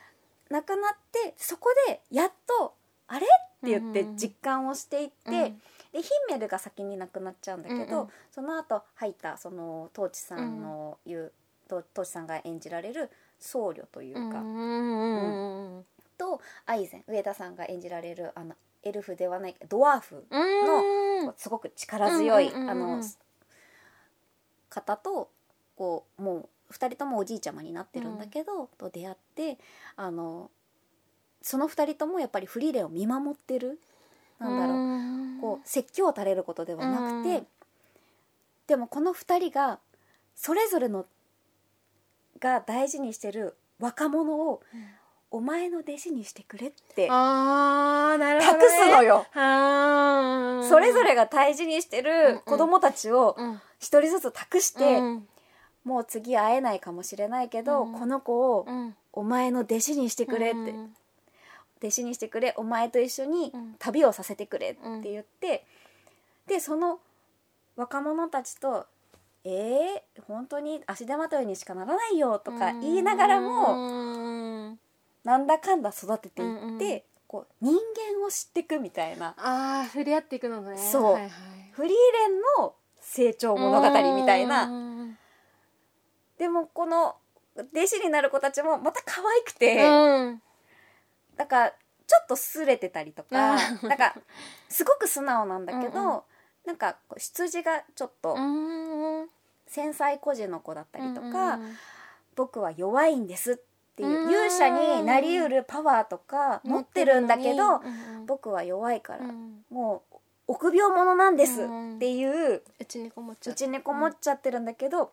[0.49, 2.73] なくなってそこでやっと
[3.07, 3.29] 「あれ?」っ
[3.61, 5.31] て言ってうん実感をしていって、うん。
[5.31, 8.01] でヒンメルが先に亡くなっちゃうんだけど、うん。
[8.03, 11.33] うんその後入ったそのトーチさんの言う、
[11.67, 15.75] トトーチさんが演じられる僧侶というか、うんうんうん。
[15.77, 15.85] うん
[16.21, 18.53] とアイゼン上田さんが演じられるあの
[18.83, 21.25] エルフではないドワーフうん。
[21.25, 23.03] のすごく力強い、うんうんあの
[24.69, 25.29] 方と
[25.75, 29.57] こうもう2人ともおじいちゃまになってるんだけど、と出会って
[29.97, 30.49] あの
[31.41, 33.81] その2人ともやっぱりフリーレンを見守ってる
[34.39, 34.97] なんだろう、う
[35.37, 35.39] ん。
[35.41, 37.47] こう説教を垂れることではなくて、うん。
[38.67, 39.79] でもこの2人が
[40.35, 41.05] それぞれの
[42.39, 44.61] が大事にしてる若者を、
[45.31, 47.07] お前の弟子にしてくれって。
[47.09, 49.25] あーなるほど、託すのよ。
[49.33, 53.61] それぞれが大事にしてる子供たちをうん。
[53.79, 55.27] 一人ずつ託して、うん。
[55.85, 57.93] もう次会えないかもしれないけど、うん。
[57.93, 58.95] この子をうん。
[59.13, 60.95] お前の弟子にしてくれって、うん
[61.83, 63.75] 弟子にしてくれお前と一緒にうん。
[63.79, 65.65] 旅をさせてくれって言って、
[66.45, 66.99] でその
[67.75, 68.85] 若者たちと
[69.43, 74.30] 「えー、本当に足手まといにしかならないよ」とか言いながらも、うん
[75.23, 77.01] なんだかんだ育てていって、うんうん。
[77.27, 79.35] こう人間を知っていくみたいな。
[79.37, 80.77] ああ触れ合っていくのね。
[80.77, 81.03] そう。
[81.13, 81.31] はいはい。
[81.71, 84.63] フリーレンの成長物語みたいな。
[84.63, 85.17] うん。
[86.37, 87.15] でもこの
[87.55, 90.41] 弟子になる子たちもまた可愛くて、うん。
[91.37, 91.73] だから
[92.07, 93.57] ちょっとすれてたりとかあ
[93.87, 94.15] なんか
[94.67, 96.23] すごく素直なんだけど、うんう
[96.65, 98.39] なんかこう出自がちょっとう
[99.23, 99.29] ん
[99.65, 101.77] 繊細孤児の子だったりとうか、ん
[102.35, 103.55] 僕は弱いんですっ
[104.01, 104.23] ていう。
[104.23, 104.29] うん。
[104.29, 109.65] 勇者になりうるパワーとか持ってるんだけど、うん僕は弱いから、うん。
[109.69, 110.15] もう
[110.47, 115.11] 臆病者なんですうんっていううちにこもっちゃっちゃってるんだけど、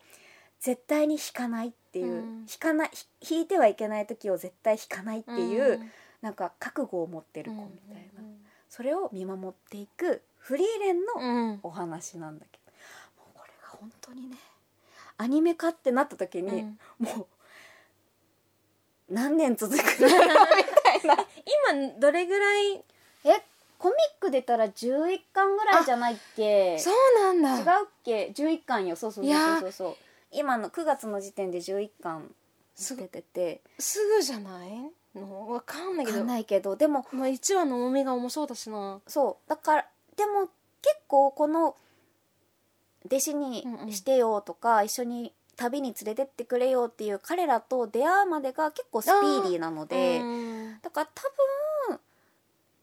[0.59, 2.45] 絶対に引かないっていう、うん。
[2.49, 5.91] 引かないひ引いてはいけない時を絶対引かないっていう、ん。
[6.21, 8.37] なんか覚悟を持ってる子みたいな、うん。
[8.69, 11.59] それを見守っていくフリーレンのうん。
[11.63, 12.71] お話なんだけど、
[13.23, 14.37] もうこれが本当にね
[15.17, 16.77] アニメ化ってなった時に、うん。
[16.99, 17.27] もう
[19.09, 21.15] 何年続くのみたいな。
[21.73, 22.83] 今どれぐらい？
[23.25, 23.43] え
[23.77, 26.77] コミックで言ったら11巻ぐらいじゃないっけ？
[26.79, 27.73] そうなんだ。
[27.79, 28.95] 違うっけ？11巻よ。
[28.95, 29.95] そうそうそうそうそう。
[30.31, 32.29] 今の9月の時点で11巻
[32.75, 33.61] す出てて。
[33.79, 34.69] すぐじゃない？
[35.15, 35.49] の？
[35.49, 36.17] わかんないけど。
[36.19, 36.75] わかんないけど。
[36.75, 38.99] でもまあ1話の重みが重そうだしな。
[39.07, 39.49] そう。
[39.49, 40.49] だからでも
[40.81, 41.75] 結構この
[43.05, 50.81] 弟子にしてよとか、一緒に旅に連れてってくれよっていう彼らと出会うまでが結構スピーディーなので、うん。
[50.81, 51.21] だから多
[51.89, 51.99] 分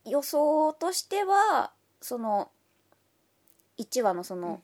[0.05, 2.51] 予想としてはその
[3.79, 4.61] 1話のその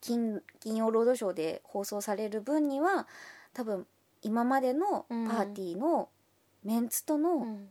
[0.00, 3.06] 金金曜ロードショーで放送される分には
[3.54, 3.86] 多分
[4.22, 6.08] 今までのパーティーの
[6.64, 7.68] メンツとうのん。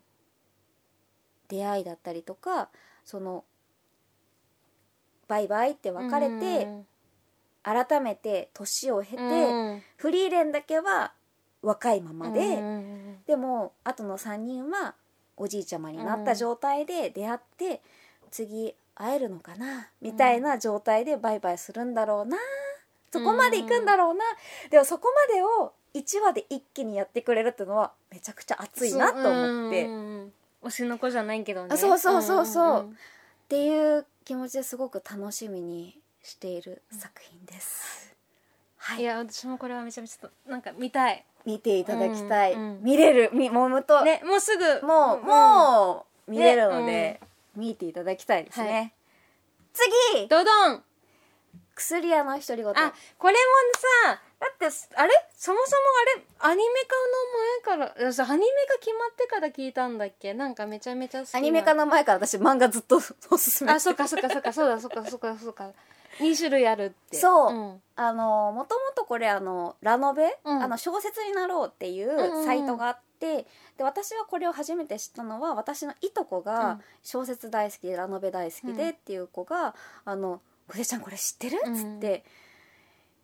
[1.50, 2.70] 出会いだったりとか
[3.04, 3.44] その
[5.28, 6.86] バイバイって別れて
[7.74, 9.84] 改めて年を経てうん。
[9.98, 11.14] フリーレンだけは
[11.62, 12.40] 若いままで。
[12.40, 14.96] うんでも後の3人は
[15.38, 17.80] おじいちゃまになった状態で出会って、
[18.32, 22.38] 次会えるのかなみたいな状態でバイバイするんだろうな
[23.12, 24.26] そこまで行くんだろうな、
[24.72, 31.70] でもそこまでを1話で一気にやってくれるっていうのはめちゃくちゃ熱いなと思って、っうん推しの子じゃないけどね。
[31.72, 32.82] あそうそうそうそう。
[32.82, 32.98] うん
[33.50, 38.16] ていう気持ちですごく楽しみにしている作品です。
[38.78, 39.02] はい。
[39.02, 41.26] い、や私もこれはめちゃめちゃなんか見たい。
[41.46, 43.30] 見ていただきたい、うんうん見れる。
[43.34, 44.86] みもむと、ねもうすぐ。
[44.86, 47.20] もう、んもう見れるのね
[47.56, 48.72] で、見ていただきたいですね。
[48.72, 48.94] はい。
[49.74, 50.28] 次！
[50.28, 50.84] ドドン。
[51.76, 52.70] 薬屋の独り言。
[52.72, 53.40] あこれも
[54.12, 55.14] さだってあれ？
[55.34, 55.82] そもそも
[56.44, 56.82] あれアニメ
[57.66, 60.34] 化の前からさアニメ化決まってから聞いたんだっけ？
[60.34, 61.38] なんかめちゃめちゃ好きな。
[61.40, 62.98] アニメ化の前から私漫画ずっと
[63.32, 63.72] おすすめ。
[63.72, 65.72] あそっかそっかそっかそうだそっかそっかそっか
[66.20, 67.18] 2種類あるって。
[67.18, 67.54] そう。
[67.54, 67.82] うん。
[67.96, 70.64] あのもともとこれあのラノベ、うん。
[70.64, 72.46] あの小説になろうっていんうんううん。
[72.46, 76.82] サイトがあって、で私はこれを初めて知ったのは私のいとこうがん。
[77.04, 82.24] 小説大好きでラノベ大好きでっていう子が「あの筆ちゃんこれ知ってる?」っつって。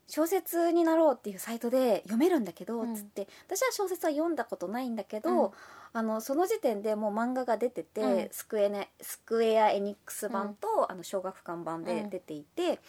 [0.08, 2.96] 小説になろうっていうサイトで読めるんだけど、うん。
[2.96, 3.28] つって。
[3.48, 5.52] 私は小説は読んだことないんだけど、うん
[5.96, 8.28] あのその時点でもう漫画が出てて、うん。
[8.30, 12.80] スクエネスクエア・エニックス版と、あの小学館版で出ていて、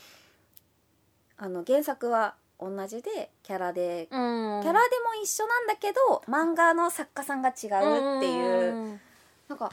[1.37, 4.61] あの原作は同じでキャラで、うん。
[4.61, 9.01] キャラでも一緒なんだけど漫画の作家さんが違うっていう、ん。
[9.49, 9.71] なんか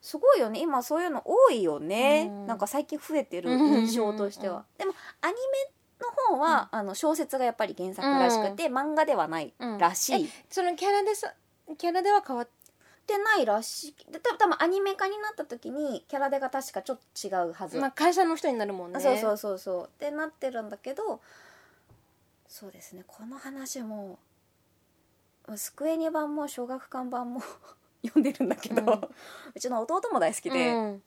[0.00, 0.60] すごいよね。
[0.60, 2.46] 今そういうの多いよね、うん。
[2.46, 5.40] なんか最近増えてるうん印象としては、でもアニメ
[6.30, 11.34] の方は、あの小説がやっぱり原作らしくて、漫画ではないらしい、えそのキャラでさ
[11.78, 12.48] キャラでは変わっ
[13.06, 14.12] ってないらしい。
[14.12, 18.98] で多分アニメ化になった時にキャラデが確かちょっと違うはず、まあ会社の人になるもんね。
[18.98, 19.84] あそうそうそうそう。
[19.84, 21.20] ってなってるんだけど
[22.48, 23.04] そうですね。
[23.06, 24.18] この話も
[25.54, 27.40] スクエニ版も小学館版も
[28.04, 28.84] 読んでるんだけど、う
[29.54, 31.02] うんちの弟も大好きで、うん。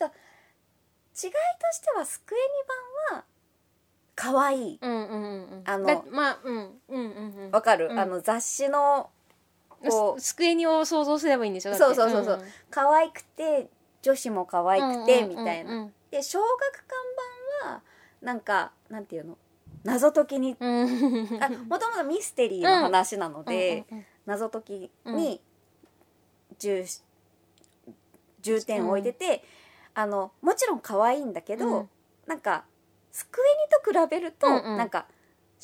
[0.00, 1.30] 違いと
[1.72, 2.38] してはスクエ
[3.12, 3.24] ニ版は
[4.16, 4.78] 可愛い。
[4.80, 5.62] うんうんうんうん。
[5.64, 6.80] あのだまあうん。
[6.88, 7.50] うんうんうん。
[7.52, 7.98] わかる、うん。
[7.98, 9.10] あの雑誌の
[9.90, 11.74] こうす机にを想像すればいいんでしょ？
[11.74, 12.44] そうそうそうそう。
[12.70, 13.68] 可愛くて
[14.02, 16.94] 女子も可愛くてみたいな、うんで小学館
[17.64, 17.82] 版は
[18.22, 19.36] なんかなんていうの？
[19.82, 20.82] 謎解きにうん。
[20.82, 25.40] うんあもともとミステリーの話なので、うんうん謎解きに
[26.58, 26.86] 重,、
[28.40, 29.44] 重点を置いてて、
[29.92, 31.88] あのもちろん可愛いんだけど、うん。
[32.26, 32.64] なんか
[33.12, 33.44] スクエ
[33.92, 34.78] ニと比べると、うんうん。
[34.78, 35.06] なんか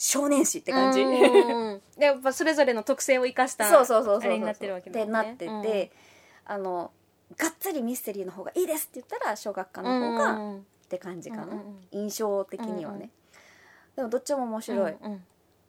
[0.02, 1.04] 少年誌って感じ、
[2.00, 5.92] でやっぱそれぞれの特性を生かしたそうそうそうそうそうあれになってるわけってなってて、
[6.46, 6.90] あの
[7.36, 11.48] がっつりミステリーの方がいいですって言ったら小学館の方が、って感じかな、
[11.90, 13.10] 印象的にはね、
[13.94, 14.96] でもどっちも面白い、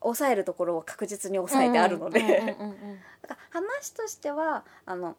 [0.02, 2.56] 抑えるところは確実に抑えてあるので、
[3.50, 5.18] 話としてはあの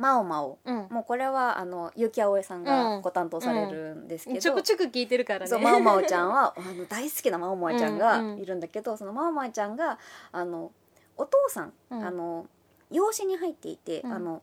[0.00, 0.58] マオマオ。
[0.64, 0.88] うん。
[0.90, 2.64] もうこれはあの結城葵さんうん。
[2.64, 5.46] がご担当されるんですけど、ちょくちょく聞いてるからね。
[5.46, 9.98] そうマオマオちゃんはあの大好きなマオマオちゃんがいるんだけど、そのマオマオちゃんが
[10.32, 10.72] あの
[11.16, 12.02] お父さん、うん。
[12.02, 12.46] あの
[12.90, 14.12] 養子に入っていて、うん。
[14.12, 14.42] あの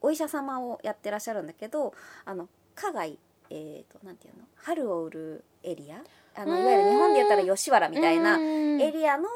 [0.00, 1.92] お医者様をやってらっしゃるんだけど
[2.24, 4.44] あの花街えー、となんていうの？
[4.56, 6.02] 春を売るエリア？
[6.34, 6.62] あのうん。
[6.62, 8.80] いわゆる日本で言ったら吉原みたいなうん。
[8.80, 9.28] エリアの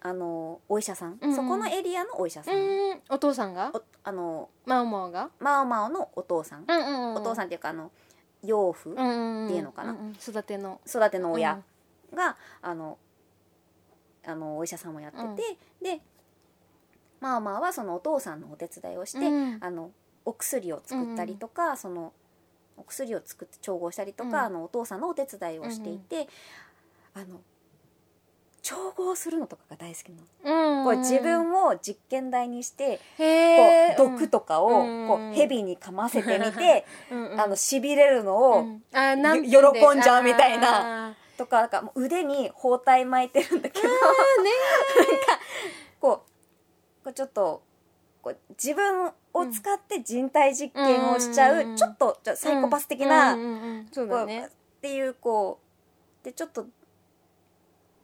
[0.00, 1.34] あのお医者さん、うん。
[1.34, 2.58] そこのエリアのお医者さん、う
[2.94, 3.00] ん。
[3.10, 3.70] お父さんが？
[3.74, 5.30] おあのマオマオが？
[5.40, 7.90] マオマオのお父さん、うんうんうんお父さんっていうかあの
[8.42, 9.92] 養父、うんうんっていうのかな。
[9.92, 10.12] んん。
[10.12, 10.80] 育ての。
[10.86, 11.62] 育ての親
[12.14, 12.98] が、あの
[14.26, 16.00] あのお医者さんもやってて、で
[17.20, 19.58] まあまあはそのお父さんのお手伝いをして、うん。
[19.60, 19.90] あの
[20.26, 22.12] お薬を作ったりとか、その
[22.76, 24.36] お薬を作って調合したりとか、うん。
[24.36, 26.28] あのお父さんのお手伝いをしていて、
[27.14, 27.40] あの
[28.64, 30.84] 調合するのとかが大好きなの、うん。
[30.84, 32.98] こう自分を実験台にして
[33.96, 35.06] こう毒とかをうん。
[35.06, 37.40] こう蛇に噛ませてみて、 うんうん。
[37.40, 38.82] あのしびれるのを、うん。
[38.92, 41.08] あなんて喜んじゃうみたいな。
[41.08, 44.02] あとかなんかもう腕に包帯巻いてるんだけど、 なんか
[46.00, 46.22] こ
[47.02, 47.62] うこうちょっと
[48.22, 54.46] こう自分を使って人体実験をしちゃう、うんちょっとサイコパス的ーな、うんうんうんそうこうだね。
[54.46, 54.50] っ
[54.80, 55.58] ていうこ
[56.22, 56.66] うでちょっと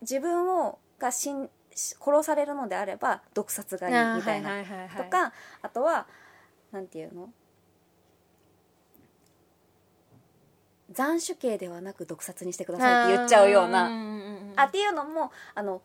[0.02, 5.32] 自分をが死ん殺されるのであれば毒殺がいいみたいな、はいはいとか
[5.62, 6.06] あとは
[6.72, 7.30] なんていうの？
[10.92, 13.88] 斬首刑ではなく毒殺にしてくださいって言っちゃうような。
[14.56, 15.82] あっていうのもあの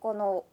[0.00, 0.44] この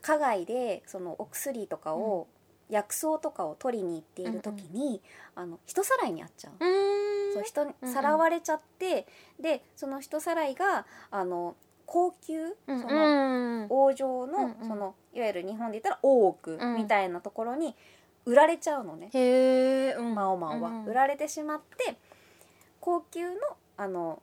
[0.00, 2.26] 花街でそのお薬とかを、
[2.72, 5.02] 薬草とかを取りに行っている時に、
[5.34, 6.52] あの人さらいにあっちゃう。
[6.54, 9.06] うそう人さらわれちゃって、
[9.38, 11.54] でその人さらいがあの
[11.84, 14.68] 高級、うんそのうん王城の,、うんうん。
[14.68, 16.76] そのいわゆる日本で言ったら大奥うん。
[16.76, 17.76] みたいなところに
[18.24, 20.14] 売られちゃうのね、うん。
[20.14, 21.96] マオマオは、うん売られてしまって
[22.80, 23.36] 高級の
[23.76, 24.22] あの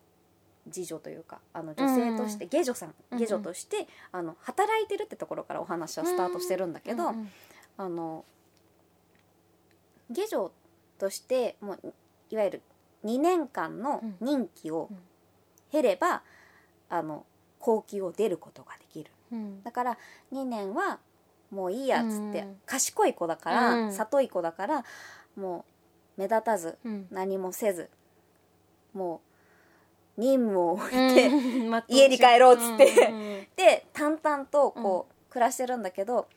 [0.72, 7.30] 次女というかあの女性として、下女さんうん下女として、あの働いてるってところからお話はスタートしてるんだけど、うんうん。
[7.78, 8.26] あの
[10.10, 10.52] 下女
[10.98, 11.94] としてもう
[12.30, 12.62] いわゆる
[13.06, 14.98] 2年間の任期をうん
[15.72, 16.24] 経れば、
[16.90, 17.26] あの
[17.60, 19.12] 高級を出ることができる。
[19.32, 19.64] うん。
[19.64, 19.98] だから
[20.34, 21.00] 2年は
[21.52, 22.56] もういいやっつって、うん。
[22.66, 23.94] 賢い子だから、うん。
[23.94, 24.86] 里い子だから
[25.36, 25.66] も
[26.18, 27.08] う目立たずうん。
[27.12, 27.90] 何もせず
[28.94, 29.22] も
[30.18, 31.32] う任務を終えて、
[31.88, 33.08] 家に帰ろうっつって。
[33.10, 36.28] うんうんで淡々とこう、暮らしてるんだけど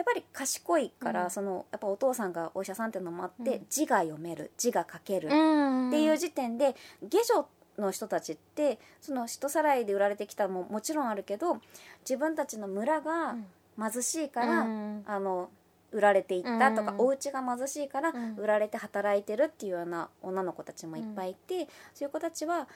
[0.00, 1.30] やっぱり賢いから、うん。
[1.30, 3.66] そのやっぱお父さんがお医者さんっていうのもあって、うん。
[3.68, 5.26] 字が読める字が書ける。
[5.26, 5.90] っうん。
[5.90, 7.46] ていう時点で下女
[7.78, 11.58] の人たちってその人さらいで売られてきたのももちろんあるけど
[12.00, 13.36] 自分たちの村が
[13.78, 15.04] 貧しいから、うん。
[15.06, 15.50] あの
[15.92, 17.00] 売られていったとか、うん。
[17.00, 18.36] お家が貧しいからうん。
[18.36, 22.68] 売られて働いてるっていうような女の子たちもいっぱいいて、そういう子たちは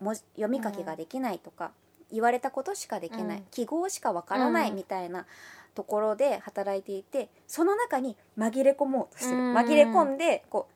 [0.00, 1.70] も読み書きができないとか、
[2.10, 3.44] 言われたことしかできない、うん。
[3.50, 5.26] 記号しかわからないうんみたいな
[5.74, 9.56] ところで働いていてその中に紛れ込もうとしてる、うん。
[9.56, 10.72] 紛れ込んでこう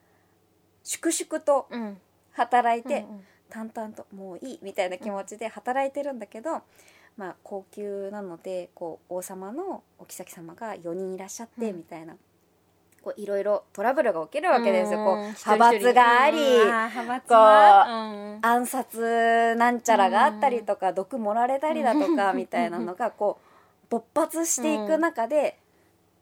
[0.82, 1.98] 粛々とうん。
[2.32, 6.62] 働いて、うん淡々ともういいみたいな気持ちで働いてるんだけど、
[7.16, 11.76] まあ高級なのでこう王様のお妃様が4人いらっしゃってうん。
[11.78, 12.16] みたいな。
[13.02, 14.98] こういろいろトラブルが起きるわけですよ。
[14.98, 18.38] こううん派閥があり、うんあー派閥がうん。
[18.42, 23.45] 暗殺なんちゃらがあったりとか、毒盛られたりだとかみたいなのがこう
[23.88, 25.58] 勃発していく中で、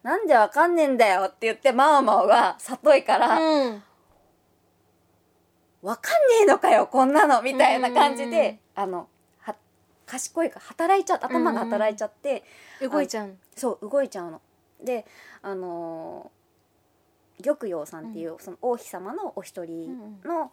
[0.03, 3.83] なんでわかんねえんだよって言ってマオマオが里いから、うん。
[5.83, 8.29] わかんねえのかよこんなのみたいな感じうん。
[8.31, 9.09] うんうんで、あの
[9.40, 9.55] は
[10.07, 12.44] 賢いから働いちゃう頭が働いちゃって、
[12.81, 14.40] 動いちゃうそう動いちゃうの。
[14.83, 15.07] で
[15.42, 16.44] あのー
[17.42, 20.53] 玉葉さんっていう、その王妃様のお一人の、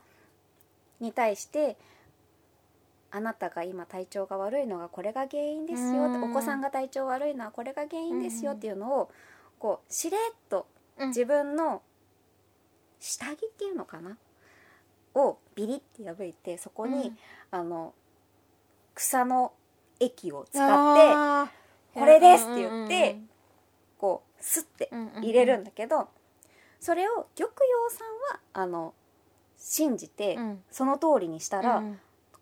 [1.00, 1.78] に対して
[3.12, 6.32] 「あなたが今体調が悪いのがこれが原因ですよ」って、うん。
[6.32, 9.12] お子さんが体調悪いのはこれが原因ですよっていうのを
[9.60, 10.20] こうしれっ
[10.50, 10.66] と
[10.98, 11.08] うん。
[11.10, 11.82] 自分の
[13.00, 14.18] 下着っていうのかな？
[15.14, 17.18] をビリって破いてそこに、うん。
[17.52, 17.94] あの
[18.96, 19.54] 草の
[20.00, 21.52] 液を使って
[22.00, 23.20] これですって言って
[23.98, 24.90] こうスッて
[25.22, 26.08] 入れるんだけど
[26.80, 28.94] それを玉葉さんはあの
[29.58, 30.64] 信じてうん。
[30.72, 32.00] その通りにしたらうん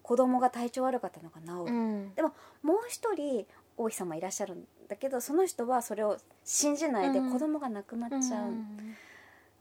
[0.09, 2.15] 子供が体調悪かったのが治る、うん。
[2.15, 3.45] でももう一人
[3.77, 7.31] 王妃様いらっしゃるんだけどその人はそれを信じないでうん。
[7.31, 8.95] 子供が亡くなっちゃう、ん。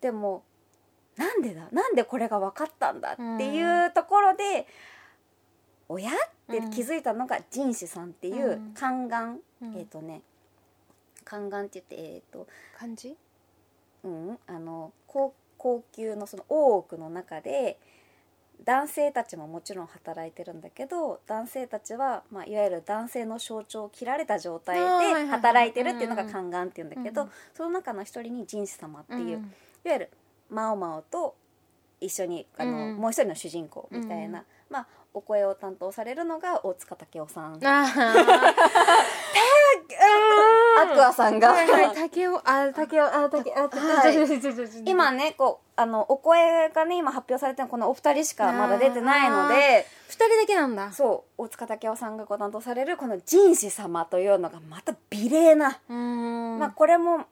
[0.01, 0.43] でも
[1.19, 4.67] なんでだなんでこれが分かったんだっていうところで、
[5.87, 6.13] 親っ
[6.51, 8.75] て気づいたのが仁子さんっていううん。
[8.75, 9.77] 宦官、うん。
[9.77, 10.23] えっ、とね
[11.31, 12.47] 宦官って言ってえっ、と
[12.79, 13.15] 感じ
[14.03, 17.79] うんあの高高級のその大奥の中で
[18.65, 29.41] 男性たちももちろん働いてるんだけど男性たちは、まあ、いわゆる男性の象徴を切られた状態で働いてるっていうのが宦官っていうんだけど、うんその中の一人に仁子様っていう、いんわ
[29.85, 30.11] ゆる
[30.49, 31.35] マオマオと
[32.01, 37.59] 一緒にあの、うんもう一人の主人公みたいな、うんまあ、お声を担当されるのが大塚武雄さん。
[40.83, 41.53] アクアさんが。
[41.53, 57.27] はい竹雄あ竹雄あ竹あ竹はい今ねこうあのお声がね今発表されてるこのお二人しかまだ出てないので二人だけなんだそう大塚武雄さんがご担当されるこの神子様というのがまた美麗な、まあこれも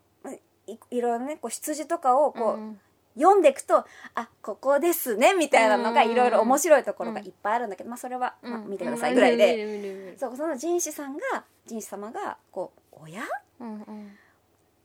[0.67, 2.81] いいろいろねこう羊とかをこう、うん
[3.17, 13.23] 読んでいくとあここですねみたいなのがいろいろ面白いところがいっぱいあるんだけど、まあ、それは、まあ、見てくださいぐらいで、そうその神子さんが神子様がこう「親？
[13.61, 14.19] うんうん。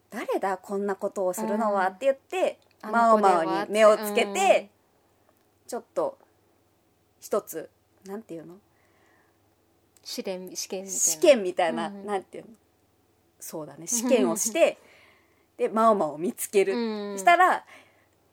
[0.10, 4.34] 誰だこんなことをするのは」うんって言って、あマオの子ではマオに目をつけうん。
[4.34, 4.69] て、
[5.67, 6.17] ちょっと
[7.19, 7.69] 一つ
[8.06, 8.56] なんていうの？
[10.04, 11.00] 試験試験みたいな。
[11.00, 12.50] 試験みたいな、うんなんていうの？
[13.39, 14.78] そうだね試験をして
[15.58, 17.17] でマオマオを見つける、うん。
[17.17, 17.65] したら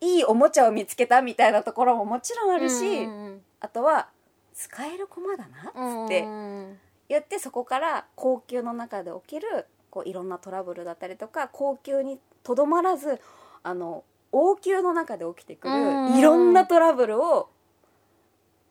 [0.00, 4.08] いいおもちゃを見つけたみたいなところももちろんあるし、うんあとは
[4.54, 13.20] 使える駒だなうんっつってうん言ってそこから高級の中で起きるこういろんなトラブルだったりとか高級にとどまらず
[13.62, 16.12] あの王宮の中で起きてくうん。
[16.12, 17.48] るいろんなトラブルを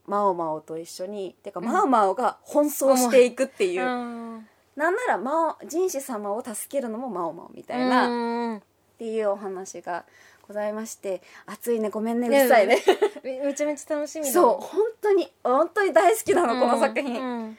[0.05, 1.65] マオマオと一緒にてかん。
[1.65, 4.47] マオマオが奔走していくっていう、うん。
[4.75, 8.61] なんならマオ神子様を助けるのもマオマオみたいな、っうん。
[8.97, 10.05] ていうお話が
[10.47, 12.81] ございまして熱いねごめんねうるさいね。
[13.23, 17.57] めめちゃめちゃ楽しみだそう本当に本当に大好きなの、この作品、うん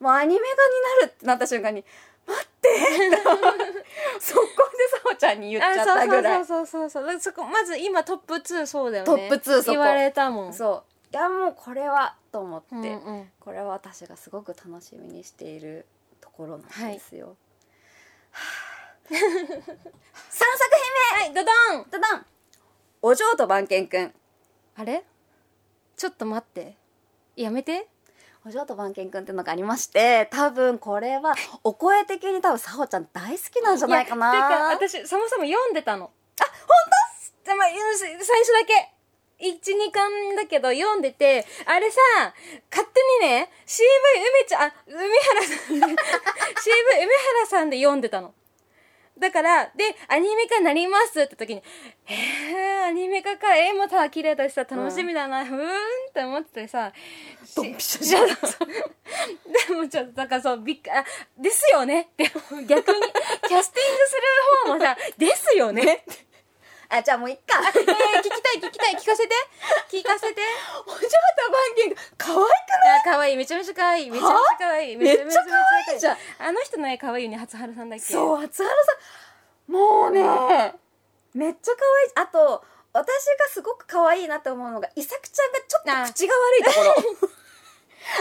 [0.00, 1.84] もうアニメ化になるってなった瞬間に
[2.26, 2.68] 「待って!
[4.20, 4.52] 」そこで
[4.88, 6.44] さおちゃんに言っちゃったぐらい。
[6.44, 7.20] そうそうそうそうそう。
[7.20, 9.06] そこまず今トップ2そうだよね。
[9.06, 9.70] トップ2そこ。
[9.72, 10.54] 言われたもん。
[10.54, 11.14] そう。
[11.14, 12.86] いやもうこれはと思って、うんう
[13.22, 13.32] ん。
[13.40, 15.86] これは私がすごく楽しみにしている
[16.20, 17.36] ところなんですよ、
[18.32, 19.20] はあ3 作
[21.14, 21.54] はいドドン！
[21.54, 22.26] 品目ドドン。
[23.02, 24.14] お嬢と番犬くん。
[24.76, 25.04] あれ？
[25.96, 26.76] ちょっと待って。
[27.36, 27.88] やめて
[28.46, 34.30] お嬢と番犬くんっていうのがありまして多分これはお声的に多分さほちゃん大好きなんじゃないかな。
[34.30, 36.12] てか私そもそも読んでたの。
[36.40, 36.68] あ本
[37.44, 37.56] 当？
[37.56, 38.92] まあ、最初だけ。
[39.38, 41.98] 12巻だけど読んでてあれさ
[42.70, 42.88] 勝
[43.20, 43.82] 手にね CV
[44.16, 45.80] 梅ちゃんあ梅原さん。
[45.80, 45.96] で CV 梅
[47.04, 48.32] 原さんで読んでたの
[49.18, 49.70] だからで
[50.08, 51.62] アニメ化になりますって時に
[52.06, 53.56] えー、アニメ化か？
[53.56, 55.68] 絵もただ綺麗だしさ楽しみだな、ふーんっ
[56.12, 56.92] て思っててさ。
[57.56, 61.04] ドンピシャじゃあでもちょっとだからそうびっくあ
[61.38, 62.02] ですよね。
[62.02, 64.22] って逆にキャスティングする
[64.66, 66.04] 方もさですよね
[66.88, 67.60] あじゃあもういっか。
[67.60, 68.94] えー、聞きたい聞きたい。
[68.94, 69.34] 聞かせて。
[69.90, 70.40] 聞かせて。
[70.86, 72.40] お嬢と番犬くん可愛く
[72.84, 73.00] ない？
[73.00, 73.36] あ可愛い。
[73.36, 74.10] めちゃめちゃ可愛い。
[74.10, 74.96] めちゃめちゃ可愛い。
[74.96, 75.50] めっちゃ可
[75.90, 76.16] 愛いじゃん。
[76.38, 78.04] あの人の絵可愛いよね初春さんだっけ。
[78.04, 78.92] そう初原さ
[79.68, 79.72] ん。
[79.72, 80.22] もうね
[81.34, 81.80] めっちゃ可
[82.20, 82.28] 愛い。
[82.28, 83.12] あと私が
[83.50, 87.28] すごく可愛いなって思うのが伊作ちゃんがちょっと口が悪いところ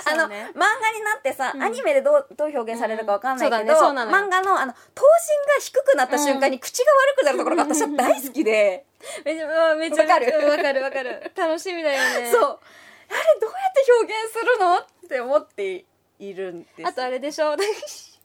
[0.06, 0.50] あの、ね。
[0.56, 1.64] 漫画になってさ、うん。
[1.64, 5.04] アニメでどうどう表現されるかわかんないけど、うんね漫画のあの頭身
[5.48, 8.86] が低くなった瞬間に口が悪くなるところが私は大好きで、
[9.26, 10.34] めちゃうんめちゃわかる？
[10.40, 11.32] うんわかるわかる。
[11.36, 12.32] 楽しみだよね。
[12.32, 12.42] そう。
[12.42, 14.78] あれどうやって表現するの？
[14.80, 15.86] って思って
[16.20, 16.88] いるんです。
[16.88, 17.56] あとあれでしょ？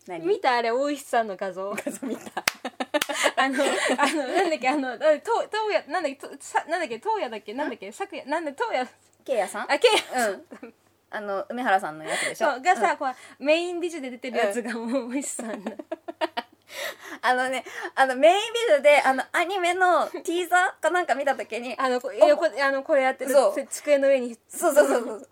[0.06, 0.24] 何？
[0.26, 1.70] 見たあれ大石さんの画像。
[1.70, 2.42] 画像見た。
[3.36, 5.04] あの、あの、なんだっけ、あの、と、
[5.48, 8.86] とうや、なんだっけ、とさ、なんだっけ、とうやだっけ、なんだっけ、さくや、なんだ、とうや、
[9.24, 9.72] ケイヤさん？
[9.72, 10.74] あ、けいうん
[11.10, 12.52] あの梅原さんのやつでしょ？
[12.52, 12.96] そう、がさ、うん。
[12.98, 15.72] こう、メインディッシュで出てるやつが、もう、おいしさんだ。
[17.22, 17.64] あのね
[17.96, 24.38] あのメインビデオであのアニメのティーザーかなんか見た時にあの、こ横、あの、これやってるそう、つ机の上に。
[24.48, 25.28] そうそうそうそう。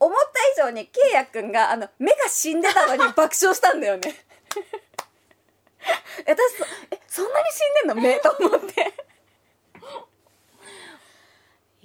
[0.00, 0.18] 思っ
[0.56, 4.14] た以上にケイヤくんがあの目が死んでたのに 爆笑したんだよね。
[6.24, 8.02] 私そえそんなに死んでんの？
[8.02, 8.92] 目と思って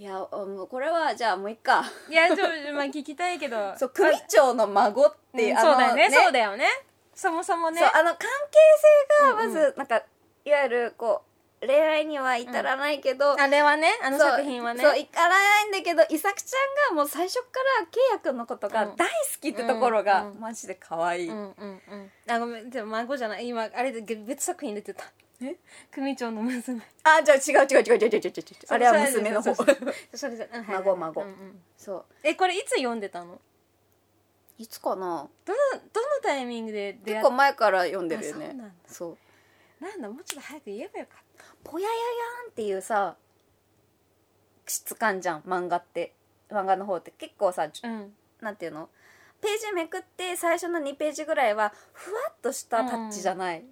[0.04, 2.36] いやもうこれはじゃあもういっかいや、ちょ、
[2.74, 3.56] まあ、聞きたいけど。
[3.80, 6.68] そう組長の孫っていう、うんそうだよね、そうだよね。
[7.16, 7.82] そもそもね。
[7.82, 8.28] あの関係
[9.22, 10.04] 性がまずなんか、
[10.44, 11.22] いわゆるこ
[11.62, 14.84] う恋愛には至らないけど、あれはね、あの作品はね。
[14.84, 22.12] そう至らないんだけど伊作ちゃんがもう最初からケイヤくんのことが大好きってところが、うんうんマジで可愛い、うんうんうん。
[22.28, 23.48] あ、ごめん、でも孫じゃない。
[23.48, 25.06] 今、あれで別作品出てた。
[25.44, 25.58] え
[25.92, 26.82] 組長の娘。
[27.04, 28.18] あじゃあ違う違う違う違う違う違う。
[28.18, 28.34] 違う
[28.70, 29.56] あれは娘の方。
[30.14, 31.22] それじゃ、 孫孫。
[31.22, 31.62] うんうん。
[31.78, 32.06] そう。
[32.24, 33.40] え、これいつ読んでたの？
[34.58, 35.30] いつかな？
[35.46, 38.56] どのどのタイミングで出会っ結構前から読んでるよね。
[38.60, 39.18] あそ
[39.82, 40.10] うなんだ。
[40.10, 43.18] もうちょっと早く言えばよかっぽやややんっていうさ
[44.66, 46.14] 質感じゃん漫画って。
[46.50, 48.16] 漫画の方って結構さたうん。
[48.42, 48.90] なんていうの？
[49.42, 53.66] ページめくって最初の2ページぐらいはふわっとしたタッチじゃない、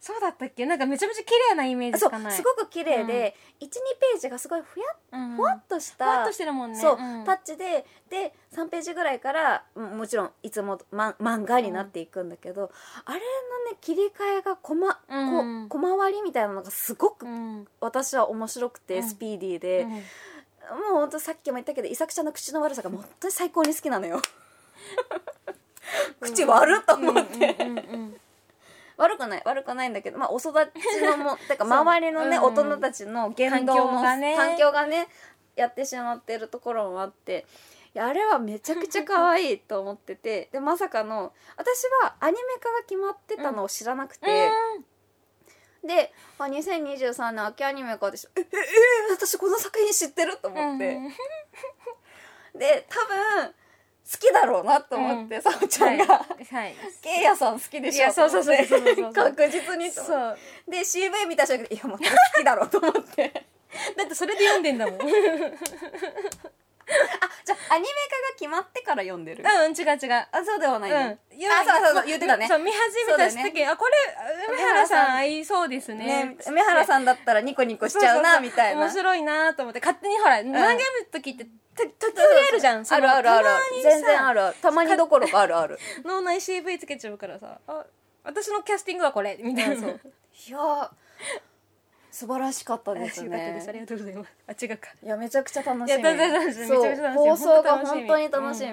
[0.00, 0.64] そうだったっけ？
[0.66, 2.32] なんかめちゃめちゃ綺麗なイメージしそうかない。
[2.32, 5.36] すごく綺麗で、12ページがすごいふやっうん。
[5.36, 6.78] ふわっとした、ふわっとしてるもんね。
[6.80, 7.24] そう、ん。
[7.24, 12.70] タッチでで3ページぐらいからうんもちろんいつもま漫画になっていくんだけど、
[13.04, 15.68] あれのね切り替えがこま、うん。
[15.68, 17.66] こ小回りみたいなのがすごくうん。
[17.80, 19.08] 私は面白くて、うん。
[19.08, 19.90] スピーディーで、うん。
[19.90, 20.00] もう
[20.94, 24.20] ほんとさっきも言ったけど伊作ちゃんの口の悪さが本当に最高に好きなのよ。
[26.20, 28.20] 口悪っと思って、うんうんうん
[28.98, 34.36] 悪くない悪くないんだけどまあお育ちのも てか周りのね、うん大人たちの言動の環境がね。
[34.36, 35.08] 環境がね
[35.56, 37.46] やってしまってるところもあって
[37.94, 44.50] いやあれはめちゃくちゃ可愛いと思っててでまさかの私はアニメ化が決まってたのを知らなくて、
[45.84, 48.30] で、あ、2023年秋アニメ化でしょ。
[48.36, 51.08] えええ私この作品知ってると思って、うん。
[52.58, 53.54] で多分
[54.10, 56.44] 好きだろうなと思って、さおちゃんが、はい。
[56.44, 56.74] はい。
[57.02, 59.12] ケイヤさん好きでしょいやそうそうそうそうそう。
[59.12, 60.38] 確実にそう。
[60.66, 63.44] で CV 見た瞬間にいやもう好きだろうと思って。
[63.96, 64.98] だってそれで読んでんだもん
[67.44, 67.92] じゃあアニメ化
[68.32, 69.42] が決まってから読んでる？
[69.42, 69.48] 違う
[70.32, 71.14] あそうではないの、うん、あ
[71.64, 72.48] そうそうそう言ってたね。
[72.48, 73.92] そう見始めた時、あこれ
[74.54, 76.06] 梅原さん合いそうですね。
[76.24, 78.82] ね梅原さんだったらニコニコしちゃうなみたいな。
[78.82, 82.84] 面白いなと思って勝手にほら、漫画読む時ってた時々あるじゃん。
[82.88, 83.46] あるあるある。
[83.82, 84.54] 全然ある。
[84.60, 85.78] たまにどころかあるある。
[86.04, 87.60] 脳内 CV つけちゃうからさ。
[87.66, 87.84] あ
[88.24, 89.76] 私のキャスティングはこれみたいな。
[89.76, 90.00] そう。
[90.48, 90.90] いやー
[92.10, 93.68] 素晴らしかったあですよかったです。
[93.68, 94.30] ありねがとうございます。
[94.46, 94.88] あ違うか。
[95.02, 96.02] いやめちゃくちゃ楽しみ。
[97.14, 98.08] 放送が本当楽しみ。
[98.08, 98.66] 本当に楽し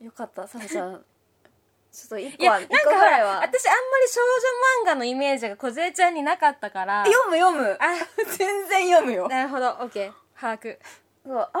[0.00, 1.04] み、よかったさらちゃん。
[1.90, 3.32] ちょっと一個は一なんかほ個ぐらいは。
[3.34, 7.04] ら私あんまり少女漫画のイメージが梢ちゃんになかったから。
[7.06, 7.76] 読む読む。
[7.80, 7.94] あ
[8.36, 9.28] 全然読むよ。
[9.28, 9.70] なるほど。
[9.72, 10.78] OK 把握。
[11.24, 11.60] そうあん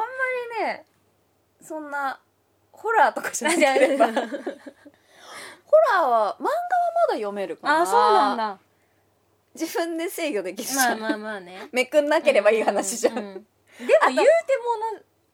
[0.60, 0.84] りね
[1.62, 2.20] そんな
[2.72, 4.06] ホラーとかじゃなければ。
[4.12, 4.36] ホラーは
[6.00, 6.46] 漫画はま
[7.08, 7.80] だ読めるかな。
[7.82, 8.58] あそうなんだ
[9.58, 11.68] 自分で制御できるじまあまあまあね。
[11.72, 13.38] めくんなければいい話じゃん、ううでも
[14.06, 14.68] 言うても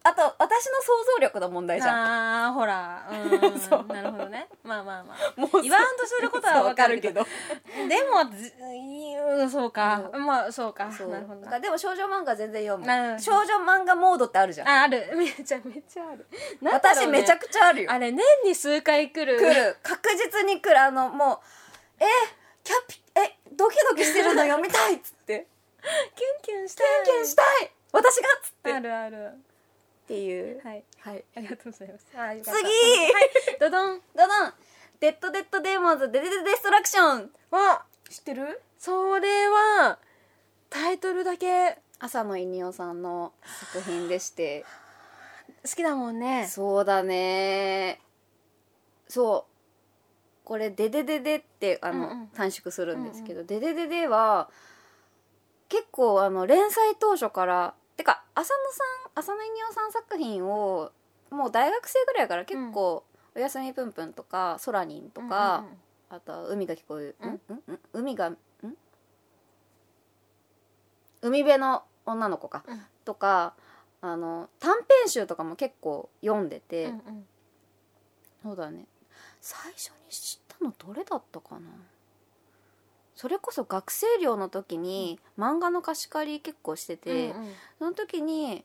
[0.07, 1.97] あと私の想像力の問題じゃん。
[1.97, 3.09] ああほら。
[3.11, 3.87] うん そう。
[3.91, 4.49] なるほどね。
[4.63, 5.41] まあまあまあ。
[5.41, 7.27] もう言わんとすることは わかるけど。
[7.89, 10.11] でもずうんそうか。
[10.13, 10.93] まあそうか。
[10.93, 11.09] そう。
[11.09, 14.69] なるほどだからでも少女漫画全然読なむ少女漫画モードってあるじゃん。
[14.69, 15.11] あある。
[15.17, 16.27] めちゃめちゃある。
[16.61, 17.07] なんだろうね。
[17.07, 17.91] 私めちゃくちゃあるよ。
[17.91, 19.39] あれ年に数回来る。
[19.39, 19.79] 来る。
[19.83, 20.79] 確実に来る。
[20.79, 21.41] あのも
[21.99, 22.07] うえ
[22.63, 25.47] キャピえドキドキしてるの読みたいっつって。
[25.83, 26.87] キュンキュンしたい。
[27.05, 27.71] キュンキュンしたい。
[27.93, 28.73] 私がっつって。
[28.73, 29.31] あるある。
[30.05, 30.61] っていう。
[30.65, 30.85] はい。
[31.01, 31.25] はい。
[31.37, 32.07] ありがとうございます。
[32.15, 32.53] あ次。
[32.53, 33.31] はい。
[33.61, 34.01] ドドン。
[34.15, 34.53] どどん
[35.01, 37.31] デッドデッドデーモンズデデデデストラクション。
[37.51, 38.61] わ知ってる？
[38.79, 39.99] それは
[40.71, 43.33] タイトルだけ朝野稲夫さんの
[43.73, 44.65] 作品でして。
[45.65, 46.47] 好きだもんね。
[46.47, 48.01] そうだね。
[49.09, 49.54] そう
[50.45, 52.29] これ「デデデデ」ってあの、うんうん。
[52.29, 54.51] 短縮するんですけど「デデデデ」は
[55.69, 60.93] 結構あの連載当初からてか浅野さん浅野稲夫さん作品を
[61.31, 65.79] もう大学生ぐらいから結構「おやすみぷんぷん」とか「ソラニン」とか、うんうんうん。
[66.11, 67.31] あとは海が聞こえる、うん。
[67.31, 67.33] ん？
[67.33, 67.73] ん？
[67.73, 67.81] ん？
[67.93, 68.39] 海がん？
[71.23, 72.83] 海辺の女の子か、うん。
[73.05, 73.55] とか
[74.01, 77.27] あの短編集とかも結構読んでて、うんうん。
[78.43, 78.87] そうだね
[79.45, 81.61] 最初に知ったのどれだったかな？
[83.15, 87.53] それこそ学生寮の時に漫画の貸し借り結構してて、うんうん。
[87.79, 88.65] その時に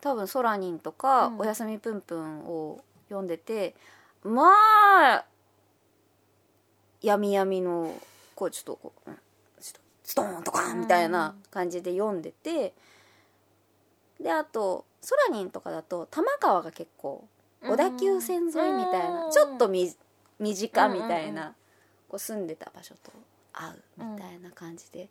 [0.00, 3.76] 多分「ソラニン」とかうん「おやすみぷんぷん」を読んでて
[4.22, 4.50] ま
[5.14, 5.26] あ
[7.02, 7.94] 闇闇の
[8.34, 9.16] こうちょっとこううん
[9.60, 12.72] ちょっとストーンとかみたいな感じで読んでて
[14.18, 17.28] であと「ソラニン」とかだと玉川が結構
[17.62, 18.54] 小田急線沿いみ
[18.86, 19.30] たいなうん。
[19.30, 19.94] ちょっとみ
[20.38, 21.54] 身近みたいうんうんうな
[22.08, 23.12] こう住んでた場所と
[23.52, 25.08] 会うみたいな感じで。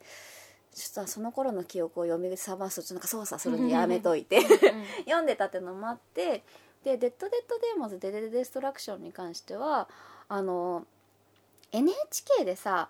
[0.73, 4.41] ちょっとその頃の記憶を呼び覚ますとちょっとなんか操作するのやめといて
[5.05, 6.43] 読んでたってのもあって
[6.83, 9.87] で「デッド・デッド・デーモンズ・デ・デ・デ・デストラクション」に関しては
[10.27, 10.87] あの
[11.71, 12.89] NHK でさ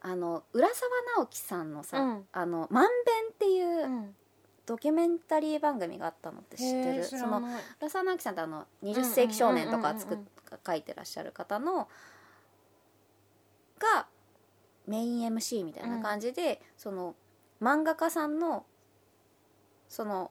[0.00, 2.28] あの浦沢直樹さんのさ「うん。
[2.30, 4.16] あのまんべん」っていううん
[4.68, 7.04] ドキュメンタリー番組があったのって知ってる。
[7.04, 7.42] その
[7.80, 9.96] 浦沢直樹さんってあの「20世紀少年」とか
[10.66, 11.88] 書いてらっしゃる方の
[13.78, 14.06] が
[14.86, 17.14] メイン MC みたいな感じで、その
[17.62, 18.66] 漫画家さんの
[19.88, 20.30] その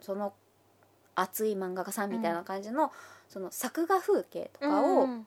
[0.00, 0.32] その
[1.16, 2.92] 熱い漫画家さんみたいな感じの、
[3.28, 5.26] その作画風景とかを、うん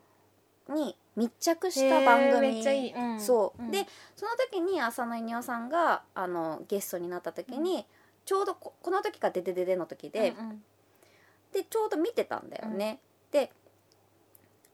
[0.68, 2.60] に密着した番組。
[2.60, 2.92] いい。
[2.92, 3.20] うん。
[3.20, 3.70] そう、うん。
[3.70, 3.86] で
[4.16, 7.86] その時に浅野稲夫さんがあのゲストになった時に、
[8.26, 10.64] ちょうどここの時が「デデデデ」の時で、うんうん。
[11.52, 13.00] でちょうど見てたんだよね、
[13.30, 13.50] で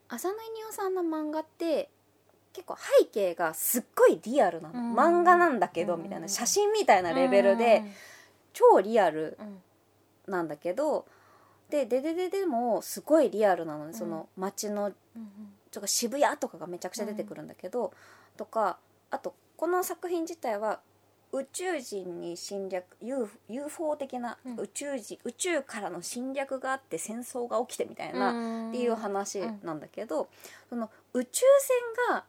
[0.09, 1.89] 浅野稲夫さんの漫画って
[2.53, 4.95] 結構背景がすっごいリアルなの、うん。
[4.95, 6.27] 漫画なんだけどうんみたいな。
[6.27, 7.85] 写真みたいなレベルで
[8.53, 9.63] 超リアルうん。
[10.27, 11.07] なんだけど
[11.69, 15.55] で「でででで」もすごいリアルなので、その街のうん。
[15.71, 17.95] ちょっと渋谷とかがめちゃくちゃ出てくるんだけど、
[18.37, 18.79] とか
[19.11, 20.81] あとこの作品自体は
[21.33, 22.85] 宇宙人に侵略
[23.49, 24.57] UFO, 的なうん。
[24.57, 28.35] 宇宙人、宇宙からの侵略があって戦争が起きてみたいな、う
[28.67, 28.69] ん。
[28.71, 30.29] っていう話なんだけど、
[30.69, 31.43] その宇宙
[32.07, 32.25] 船が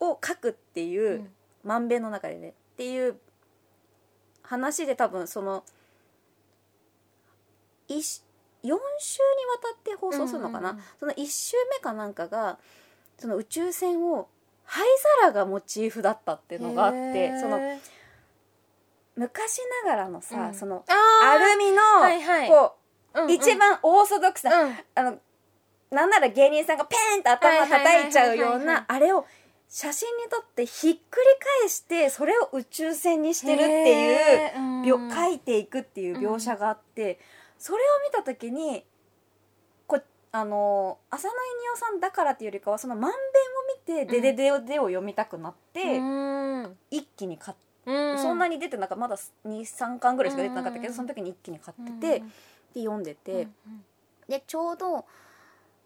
[0.00, 1.32] を描くっていううん。
[1.64, 3.16] まんべんの中でねっていう
[4.42, 5.64] 話で多分その
[7.88, 8.20] 4週
[8.64, 8.78] にわ
[9.62, 10.84] たって放送するのかな、うんうんうん。
[11.00, 12.58] その1週目かなんかが
[13.18, 14.28] その宇宙船を
[14.64, 14.86] 灰
[15.20, 17.58] 皿がモチーフだったっていうのがあってその
[19.16, 20.54] 昔ながらのさ、うん。
[20.54, 22.48] そのあアルミの、はいはい。
[22.48, 22.76] こ
[23.14, 23.30] う、うんうん。
[23.32, 24.76] 一番オーソドックスな、うん。
[24.94, 25.18] あの
[25.90, 29.26] なんなら芸人さんがペーンと頭叩いちゃうようなあれを
[29.68, 31.26] 写真に撮ってひっくり
[31.62, 34.82] 返してそれを宇宙船にしてるっていううん。
[34.82, 37.18] 描描いていくっていう描写があって、
[37.58, 38.84] それを見た時に
[39.86, 40.00] こ
[40.32, 43.12] あの浅野いにおさんだからっていうよりかはそのまん
[43.86, 46.76] べんを見て「でででをで」を読みたくなって、うん。
[46.90, 47.56] 一気に買っ
[47.86, 48.18] うん。
[48.18, 49.16] そんなに出てなんかまだ
[49.46, 50.94] 23巻ぐらいしか出てなかったけど、うん。
[50.94, 52.24] その時に一気に買ってて、
[52.74, 53.48] で読んでて、
[54.28, 55.04] でちょうど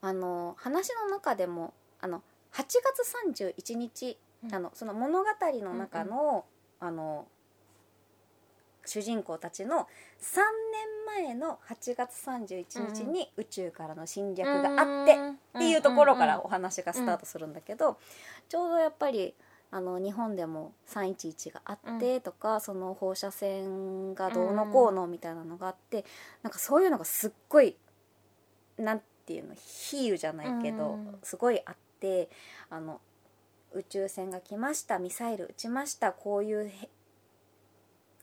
[0.01, 2.23] あの話の中でもあの
[2.53, 4.55] 8月31日、うん。
[4.55, 5.29] あのその物語
[5.63, 6.45] の中の,、
[6.81, 7.27] あの
[8.85, 9.89] 主人公たちの
[10.21, 10.41] 3
[11.17, 17.99] 年前の8月31日に宇宙からの侵略があって、っていうところからお話がスタートするんだけど、
[18.49, 19.35] ちょうどやっぱり
[19.71, 26.05] あの日本でも311があってとか、その放射線がどうのこうのみたいなのがあって、
[26.43, 27.77] なんかそういうのがすっごい
[28.79, 31.19] なんていうの比喩じゃないけど、うん。
[31.23, 32.31] すごいあって
[32.71, 33.01] あの
[33.73, 36.89] 宇宙船が来ましたミサイル撃ちましたこういうへ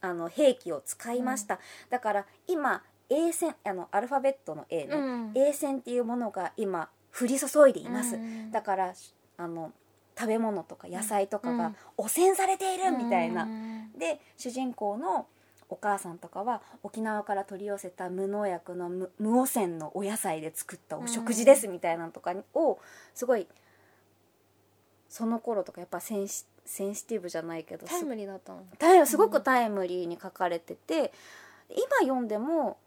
[0.01, 5.31] あの兵器を使いました、だから今 A 線あのアルファベットの A ね、うん。
[5.35, 8.51] A 線っていうものが今降り注いでいます、うん。
[8.51, 8.93] だから
[9.37, 9.71] あの
[10.17, 11.75] 食べ物とか野菜とかがうん。
[11.97, 15.25] 汚染されているみたいな、うんで主人公の
[15.69, 22.77] お母さんとかは沖縄から取り寄せた無農薬の無無汚染のお野菜で作ったお食事ですみたいなのとかを
[23.13, 23.47] すごい
[25.09, 28.63] その頃とかやっぱセンシセンシティブじゃないけどタイムリーだったの？
[28.77, 31.13] タイすごくタイムリーに書かれてて
[31.69, 32.77] 今読んでも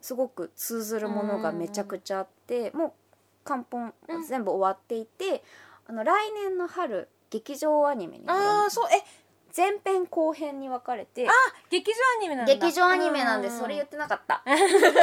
[0.00, 2.92] すごく通ずるものがめちゃくちゃあってもう
[3.44, 5.44] 漢本うん全部終わっていて
[5.88, 9.02] あの来年の春劇場アニメになるああそうえ？
[9.56, 11.26] 前編後編に分かれて
[11.70, 12.52] 劇場アニメなんだ。
[12.52, 14.44] 劇場アニメなんでそれ言ってなかった。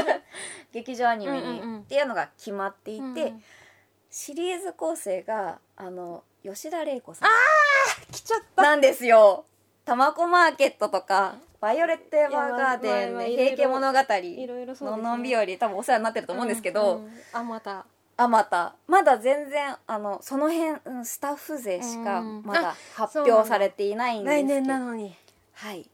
[0.71, 1.43] 劇場アニメに。
[1.43, 1.79] うんうんうん。
[1.79, 3.43] っていうのが決まっていて、うん
[4.15, 7.29] シリーズ構成があの吉田玲子さん。
[8.11, 8.61] 来ちゃった。
[8.61, 9.45] なんですよ
[9.85, 13.25] 「たまこマーケット」とか「バイオレット・エヴァーガーデン」で
[13.55, 15.03] 「平家物語」いろいろそうですね。
[15.03, 17.21] ののんびより多分お世話になってると思うんですけど、うんうん。
[17.33, 17.87] あまた
[18.23, 18.75] あまた。
[18.87, 22.43] まだ全然あのその辺、うんスタッフ勢しかうん。
[22.43, 24.47] まだあ発表されていないんですけど。
[24.47, 25.15] 来年なのに。
[25.53, 25.89] はい。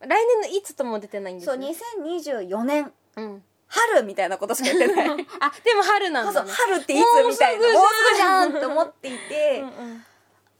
[0.00, 3.42] 来年のいつとも出てないんですそうね2024年うん。
[3.66, 5.08] 春みたいなことしか言ってない。
[5.40, 6.50] あでも春なんだね。
[6.50, 7.72] 春っていつみたいな。
[7.72, 8.46] もうすぐじゃん。
[8.46, 9.68] すぐじゃんって思っていて、うん。
[9.68, 10.04] うん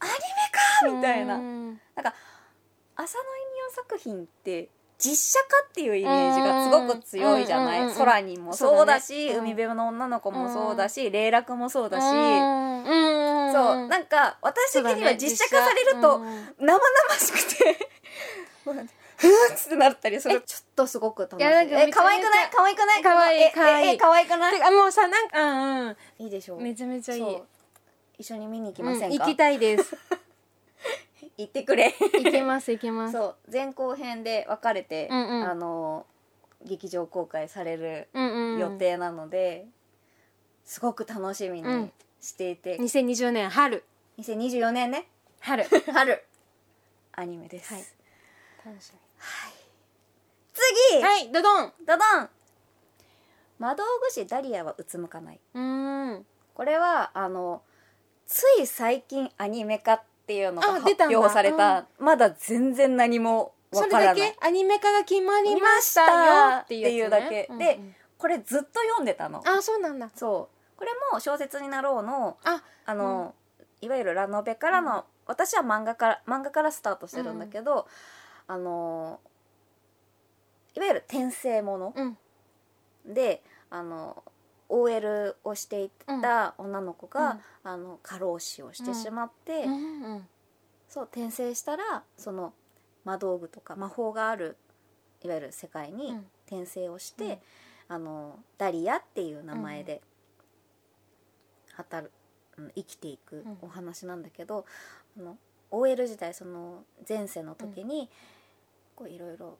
[0.01, 1.79] アニメかみたいな、うん。
[1.95, 2.13] なんか
[2.95, 4.69] 浅野いにお作品って
[5.03, 9.33] 実写化っていうイメージがすごく強いじゃない、うんうんうんうん空にもそうだしね。
[9.33, 9.39] うん。
[9.41, 13.53] 海辺の女の子もそうだし、霊楽もそうだし、うんうん。
[13.53, 16.79] そうなんか私的には実写化されるとうん生々
[17.19, 17.89] しくて
[19.17, 21.47] ふーってなったりそれちょっとすごく楽しい。
[21.47, 22.49] え可愛くない？
[22.51, 23.03] 可愛くない？
[23.03, 23.41] 可愛い。
[23.41, 23.87] え可愛い。
[23.89, 24.53] ええ可愛くない？
[24.53, 25.97] てかもうさなんかうんうん。
[26.19, 26.61] いいでしょう。
[26.61, 27.37] めちゃめちゃいい。
[28.17, 29.95] 一緒に見に行きうんませんか、行きたいです
[31.41, 31.93] 行ってくれ。
[31.99, 33.13] 行けます行けます。
[33.13, 35.49] そう前後編で分かれて、うんうん。
[35.49, 36.05] あの
[36.63, 39.67] 劇場公開されるうんうん予定なので、
[40.63, 43.83] すごく楽しみにしていて、2020年春。
[44.19, 45.07] 2024年ね。
[45.39, 45.63] 春。
[45.91, 46.23] 春。
[47.13, 47.83] アニメです、はい。
[48.65, 48.93] 楽し
[50.53, 51.73] 次、みはいドドン。
[51.85, 52.29] ドドン。
[53.59, 55.39] 魔道具師ダリアはうつむかない。
[55.53, 56.25] うーん。
[56.53, 57.63] これはあの
[58.25, 60.01] つい最近アニメ化っ
[60.31, 61.19] ていうのが発あ出たんだ。
[61.19, 61.85] 表された。
[61.99, 64.15] まだ全然何もそれわからない。
[64.15, 64.37] だけ？
[64.47, 67.79] アニメ化が決まりましたよっていうやつ、ね、っていうだけで
[68.17, 69.43] これずっと読んでたの。
[69.45, 70.09] あそうなんだ。
[70.15, 70.77] そう。
[70.77, 73.35] これも小説になろうのああの、
[73.81, 77.87] いわゆるラノベからの、私は漫画から漫画からスタートしてるんだけど、
[78.47, 79.19] あの
[80.75, 82.17] いわゆる転生ものうん。
[83.05, 84.23] であの
[84.71, 85.91] OL をしてい
[86.21, 90.27] た女の子が、あの過労死をしてしまって、うんうん
[90.87, 92.53] そう転生したらその
[93.05, 94.57] 魔道具とか魔法がある
[95.23, 96.25] いわゆる世界にうん。
[96.47, 97.39] 転生をして、
[97.89, 97.95] うん。
[97.95, 100.01] あのダリアっていう名前で
[101.73, 102.09] 働
[102.75, 103.57] 生きていくうん。
[103.61, 104.65] お話なんだけど、
[105.17, 105.37] あの
[105.69, 108.09] OL 時代その前世の時に、
[108.93, 109.57] こういろいろ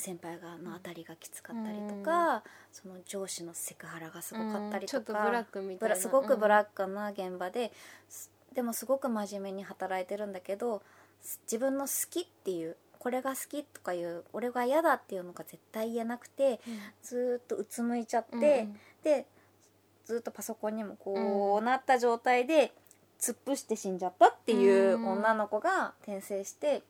[0.00, 2.42] 先輩がの当たりがきつかったりとか、
[2.72, 5.78] その上司のセクハラがすごかったりとか、うんちょっとブラックみたいな。
[5.80, 7.72] ブラすごくブラックな現場で、
[8.08, 10.82] すでもすごく真面目に働いてるんだけど
[11.20, 16.60] す自分の好きっていうこれが好きとかいう俺が嫌だっていうのが絶対言えなくて
[17.02, 18.78] ずーっとうつむいちゃって、うんうん。
[19.04, 19.26] で
[20.04, 22.72] ずーっとパソコンにもこうなった状態で
[23.20, 25.08] 突っ伏して死んじゃったっていううん。
[25.08, 26.82] 女の子が転生して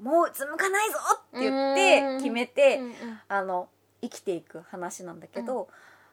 [0.00, 1.74] もううつむかないぞ!」って言っうん。
[1.74, 3.20] て決めて、うんうん。
[3.28, 3.68] あの
[4.02, 5.68] 生きていく話なんだけど、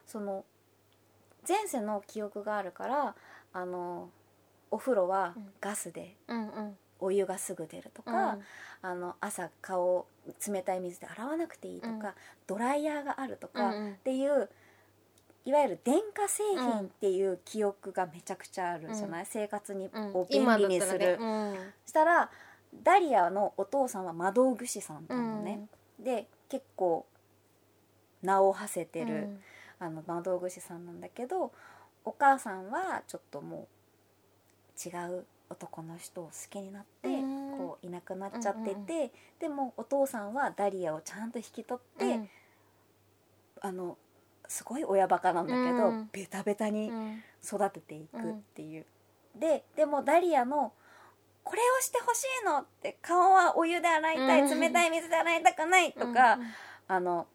[0.06, 0.44] その
[1.46, 3.14] 前世の記憶があるから
[3.52, 4.10] あの
[4.70, 6.78] お風呂はガスでうんうん。
[7.00, 8.38] お湯がすぐ出るとか、
[8.80, 10.06] あの朝顔を
[10.48, 12.14] 冷たい水で洗わなくていいとか、うん。
[12.46, 13.92] ドライヤーがあるとか、うんうん。
[13.92, 14.48] っていう
[15.44, 20.14] いわゆる電化製品っていう記憶がめちゃくちゃあるじゃない、生活に、うん。
[20.14, 21.18] を便利にする。
[21.20, 21.72] うん。
[21.84, 22.30] したら
[22.82, 25.66] ダリアのお父さんは魔道具師さんなのね、
[25.98, 27.06] で結構
[28.22, 29.28] 名を馳せてる、
[29.78, 31.52] あの魔道具師さんなんだけど
[32.04, 33.68] お母さんはちょっとも
[34.86, 37.58] う違う男の人を好きになって、うん。
[37.58, 39.10] こういなくなっちゃってて、うんうん。
[39.40, 42.28] でもお父さんはダリアをちゃんと引き取って、うん。
[43.60, 43.96] あの
[44.48, 46.08] すごい親バカなんだけど、うん。
[46.12, 47.22] ベタベタにうん。
[47.44, 48.86] 育てていくっていう、
[49.38, 50.72] ででもダリアの
[51.44, 54.60] 「これをしてほしいの」って顔はお湯で洗いたい、うん。
[54.60, 56.38] 冷たい水で洗いたくないとか、
[56.88, 57.26] あの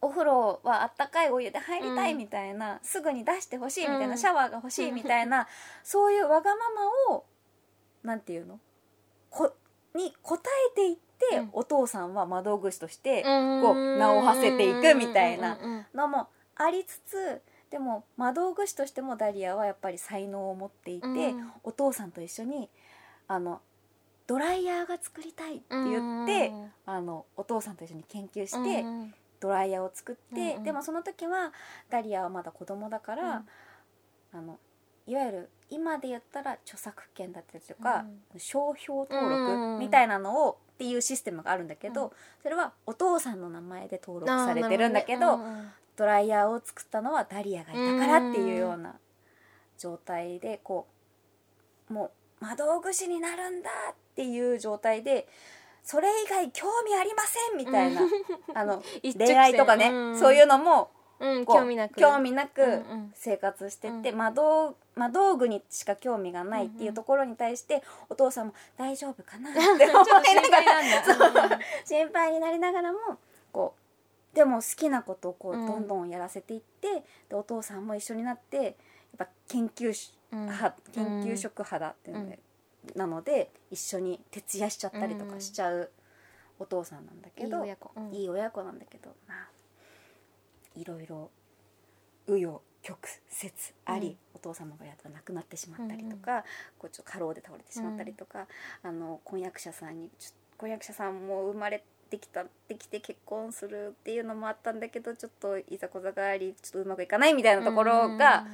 [0.00, 4.18] お風呂はあったかいお湯で入りたいうんみたいな、すぐに出してほしいみたいな、うん。
[4.18, 5.48] シャワーが欲しいみたいな、
[5.82, 6.70] そういうわがま
[7.08, 7.24] まを
[8.02, 8.60] なんていうの？
[9.30, 9.52] こ
[9.94, 11.50] に応えていって、うん。
[11.52, 13.62] お父さんは窓口としてうん。
[13.62, 15.58] こう名を馳せていくみたいな
[15.94, 21.52] のもありつつでも窓口としてもダリアはやっぱり才能を持っていて、うん。
[21.64, 22.70] お父さんと一緒に
[23.28, 23.60] あの
[24.26, 28.84] ドライヤーが作りたいって言って、うんあのお父さんと一緒に研究して。
[29.38, 31.52] ドライヤーを作って、でもその時は
[31.90, 33.44] ダリアはまだ子供だから、
[34.32, 34.58] あの
[35.06, 38.06] いわゆる今で言ったら著作権だったりとか、
[38.38, 42.10] 商標登録みたいなのをっていうシステムがあるんだけど、うん。
[42.42, 45.38] それはお父さんの名前で登録されてるんだけど
[45.96, 48.96] ドライヤーを作ったのはダリアがいたからっていうような
[49.78, 50.86] 状態でこ
[51.90, 52.10] うもう
[52.40, 55.26] 窓口になるんだっていう状態で
[55.86, 58.02] それ以外興味ありませんみたいな、
[58.54, 58.82] あの
[59.16, 60.18] 恋愛とかね、うん。
[60.18, 61.94] そういうのもうん興味なく。
[61.94, 62.82] 興味なく
[63.14, 64.18] 生活してて、うん。
[64.18, 72.98] 魔道魔道具にしか興味がないっていうところに対して、お父さんも大丈夫かなって思いながら 心配になりながらも
[73.52, 73.74] こ
[74.32, 75.66] うでも好きなことをこううん。
[75.68, 78.76] どんどんやらせていって、でお父さんも一緒になって
[79.16, 80.40] ぱ研究しうん。
[80.46, 82.38] 派研究職派だっていうので、
[82.94, 85.90] なので一緒に徹夜しちゃったりとかしちゃう
[86.58, 87.76] お父さんなんだけど、いい親
[88.12, 89.48] いい親子なんだけどまあ
[90.74, 91.30] いろいろ
[92.28, 93.08] 紆余曲
[93.42, 93.52] 折
[93.84, 94.16] あり、うん。
[94.34, 96.44] お父様がやっと亡くなってしまったりとか、
[96.78, 98.46] こうちょっと過労で倒れてしまったりとか、
[98.82, 100.10] あの婚約者さんに
[100.56, 108.46] 婚約者さんも生まれてきたできて結婚するっていうのもあったんだけどちょっといざこざがありちょっとうまくいかないみたいなところが、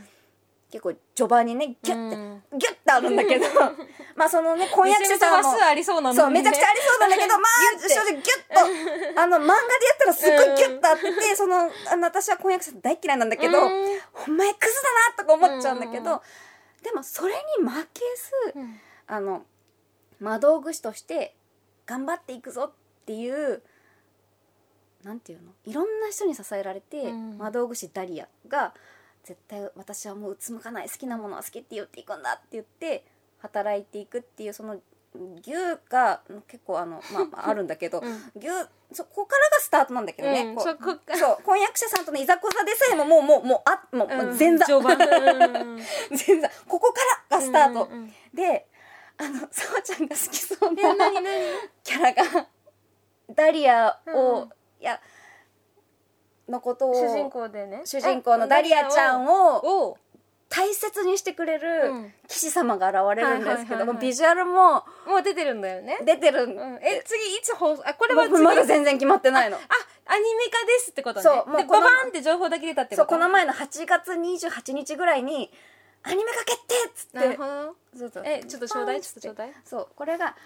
[0.73, 2.59] 結構序盤にねギュッて、うん。
[2.59, 3.45] ギュッてあるんだけど
[4.17, 9.59] まあそのね婚約者さんもめちゃめちゃありそうなんだめちゃくちゃありそうなんだけど、 まあ、正直ギュッと、あの、漫画でや
[9.95, 14.01] ったらすっごいギュッとあってて、 その、あの、私は婚約者大嫌いなんだけど、うん。
[14.27, 16.05] お前クズだなとか思っちゃうんだけうん。
[16.05, 16.23] ど、
[16.83, 18.01] でもそれに負け
[18.55, 18.81] ず、うん。
[19.07, 19.45] あの、
[20.21, 21.37] 魔道具師として
[21.85, 23.63] 頑張っていくぞっていう、
[25.03, 27.39] なんていうのいろんな人に支えられて、うん。
[27.39, 28.75] 魔道具師ダリアが、
[29.23, 33.05] 絶対私はもううつむかない好きなものは好きって言っていくんだって言って
[33.39, 34.77] 働いていくっていうその
[35.15, 35.53] 牛
[35.91, 38.33] が結構あの、まあまあ、 あるんだけど、うん。
[38.35, 38.49] 牛
[38.93, 41.17] そこからがスタートなんだけどね、うんそこから。
[41.17, 44.09] そう婚約者さんとのいざこざでさえももうもうもうあもう、
[44.39, 44.67] 前座。
[44.75, 44.87] うん。
[44.87, 46.49] 前座。
[46.67, 47.01] ここか
[47.31, 48.15] らがスタート、うんうんうん。
[48.35, 48.67] で
[49.19, 51.23] あのさわちゃんが好きそうな何？
[51.85, 52.47] キャラが
[53.31, 54.51] ダリアを、うん。
[54.81, 55.01] いや
[56.53, 57.83] のことを主人公でね。
[57.85, 59.99] 主人公のダリアちゃんをを
[60.49, 62.13] 大切にしてくれるうん。
[62.29, 65.99] 騎士様が現れるんですけどもビジュアルももう出てるんだよね。
[66.05, 69.57] 出てるんうん、え次いつ放送あこれはまだ全然決まってないの。
[69.57, 69.61] あ
[70.05, 71.23] アニメ化ですってことね。
[71.23, 75.51] でそうもうババンって情報だけ出たってことそうこの前の8月28日ぐらいに
[76.03, 77.19] アニメ化決定っつって。
[77.19, 77.77] なるほど。
[77.99, 78.25] そうそう。
[78.27, 79.01] えちょっとちょうだい？
[79.01, 79.53] ちょっとちょうだい？
[79.65, 80.37] そうこれが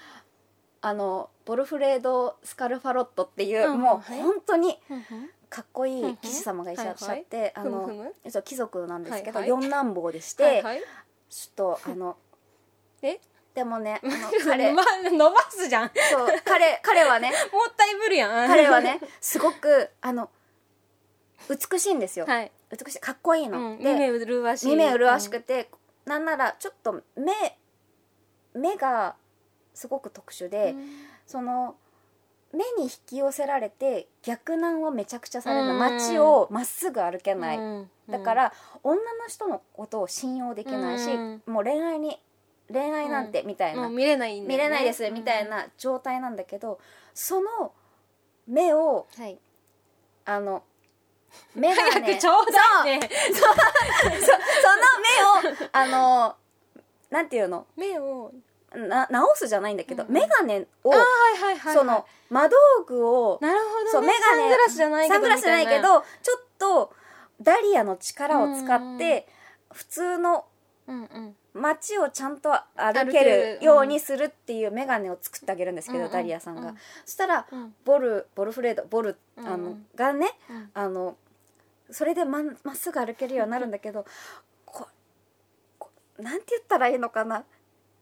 [0.82, 3.80] あのボルフレード・スカルファロットっていう、うん。
[3.80, 10.62] もうはい本当にふんふんかっこいうんい騎士様がいらっしゃって、はいあのそう貴族なんですけど、四男坊でして、
[11.30, 12.16] ちょっとあの
[13.03, 13.20] え？
[13.55, 14.12] でもね あの
[14.44, 15.84] 彼ま伸ばすじゃん。
[15.84, 17.32] もそう彼彼はね
[17.70, 18.49] ったいぶるやん。
[18.49, 20.28] 彼はねすごくあの
[21.49, 24.66] 美しいんですよ、はい、美しいかっこいいの、うん、で目麗しい。
[24.68, 25.70] 耳麗しくて、
[26.05, 27.32] なんならちょっと目
[28.53, 29.16] 目が
[29.72, 30.74] すごく特殊で、
[31.26, 31.76] その
[32.53, 35.66] 目に引き寄せられて逆難をめちゃくちゃされる。
[35.66, 35.78] のうん。
[35.78, 37.90] 街をまっすぐ歩けうない、ん。
[38.09, 41.42] だから女の人のことを信用できないし、うん。
[41.47, 42.18] もう恋愛に
[42.72, 44.47] 恋愛なんてみたいな、見れないね。
[44.47, 46.80] 見れないですみたいな状態なんだけど
[47.14, 47.72] その
[48.47, 49.38] 目をうんはい。
[50.24, 50.62] あの
[51.55, 52.47] 目がねちょう
[52.84, 53.09] だいね。
[53.32, 53.44] そそ
[55.44, 56.36] の目をあの
[57.11, 57.66] なんていうの？
[57.76, 58.32] 目を
[58.76, 61.04] な直すじゃないんだけど、うん眼鏡を、あは
[61.38, 62.56] いはいはいその窓
[62.86, 63.90] 具をなるほどね。
[63.90, 66.92] そう眼鏡サングラスじゃないけどサングラスじゃないけどちょっと
[67.40, 69.26] ダリアの力を使って
[69.72, 70.44] 普通の
[71.54, 76.12] 街をちゃんと歩歩けけるるようにするっていう眼鏡を作ってあげるんですけど、うんうん。
[76.12, 76.76] ダリアさんが、うん。
[77.04, 77.74] そしたらうん。
[77.84, 79.46] ボルボルフレードボル、うん。
[79.46, 80.70] あのがねうん。
[80.74, 81.16] あの
[81.90, 84.04] それでまんまっすぐ歩けるようになるんだけど
[84.64, 84.88] こ
[85.78, 87.44] こなんて言ったらいいのかな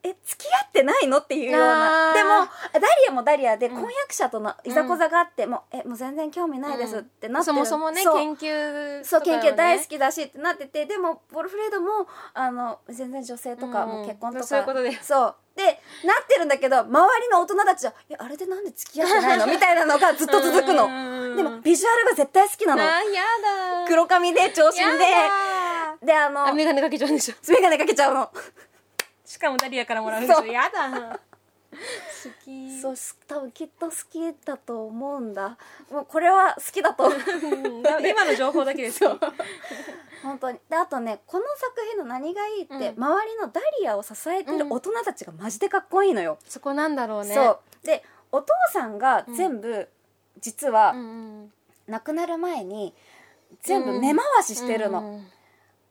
[0.07, 1.19] え付き合ってないの？
[1.19, 2.13] っていうような。
[2.13, 2.29] でも
[2.75, 3.81] ダリアもダリアでうん。
[3.81, 14.47] 婚約者とのいざこざがあって、もうえもう全然興味ないですってなってる、そもそもね研究そう研究大好ききだしってなっててでもボルフレードもあの全然女性とか、うんもう結婚とか。
[14.47, 14.93] そういうことで。
[15.03, 15.35] そう。
[15.57, 19.47] でなってるんだけど周りの大人たちは「いやあれでなんで付き合ってないの?
[19.49, 20.89] 」みたいなのがずっと続くの。
[21.37, 22.83] でもビジュアルが絶対好きなの。
[22.83, 23.23] あーや
[23.83, 23.87] だ。
[23.87, 27.35] 黒髪で長身やでだであのあ眼鏡かけちゃうんでしょ。
[27.47, 28.31] 眼鏡かけちゃうの
[29.25, 30.49] しかもダリアからもらうんでしそう。
[30.49, 31.19] ょやだ。
[31.75, 32.81] 好き。
[32.81, 35.59] そうす多分きっと好きだと思うんだ。
[35.91, 37.05] もうこれは好きだと。
[37.05, 37.13] うん。
[38.07, 39.03] 今の情報だけです。
[39.03, 39.19] よ
[40.23, 40.59] 本当に。
[40.69, 42.83] であとねこの作品の何がいいって、うん。
[43.03, 47.35] 周りのダリアを支えてる大人たちがマジでかっこいいのよ、そこなんだろうね。
[47.35, 47.87] そう。
[47.87, 49.89] でお父さんが全部、
[50.41, 51.03] 実はうんう
[51.45, 51.53] ん。
[51.87, 52.95] 亡くなる前に
[53.63, 55.05] 全部根回ししてるの、う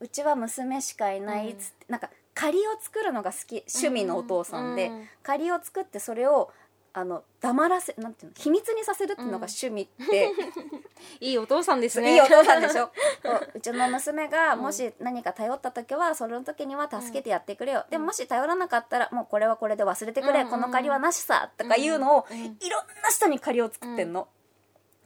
[0.02, 0.08] うん。
[0.08, 5.08] ちは娘しかいないっつって、なんか仮を作るのが好き趣味のお父さんで、うん。
[5.22, 6.52] 仮を作ってそれを
[6.96, 10.32] あの黙らせなんていうの秘密にさせるっていうのが趣味って、
[11.20, 12.14] いいお父さんですね。
[12.14, 12.92] いいお父さんでしょ？
[13.24, 20.50] そううちの娘がもし何か頼った時はその時には助けてやってくれよ、でももし頼らなかったらもうこれはこれで忘れてくれ、うん。
[20.50, 22.38] この借りはなしさとかいうのを、うん。
[22.38, 22.58] うん。
[22.60, 24.28] いろんな人に借りを作ってんの、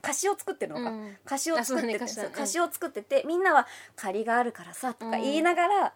[0.02, 1.18] 貸しを作ってるのか、うん。
[1.24, 3.66] 貸しを作っててね貸しを作っててみんなは
[3.96, 5.94] 借りがあるからさとか言いながら、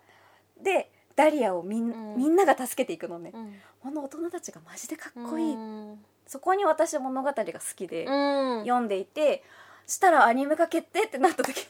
[0.58, 0.90] で
[1.22, 2.18] ダリアをみん,、うん。
[2.18, 3.56] みんなが助けていくのね、うん。
[3.82, 6.04] この大人たちがマジでかっこいい、うん。
[6.26, 7.44] そこに私物語が好
[7.76, 8.12] きで、う
[8.60, 8.62] ん。
[8.62, 9.44] 読んでいて
[9.86, 11.68] したらアニメ化決定ってなった時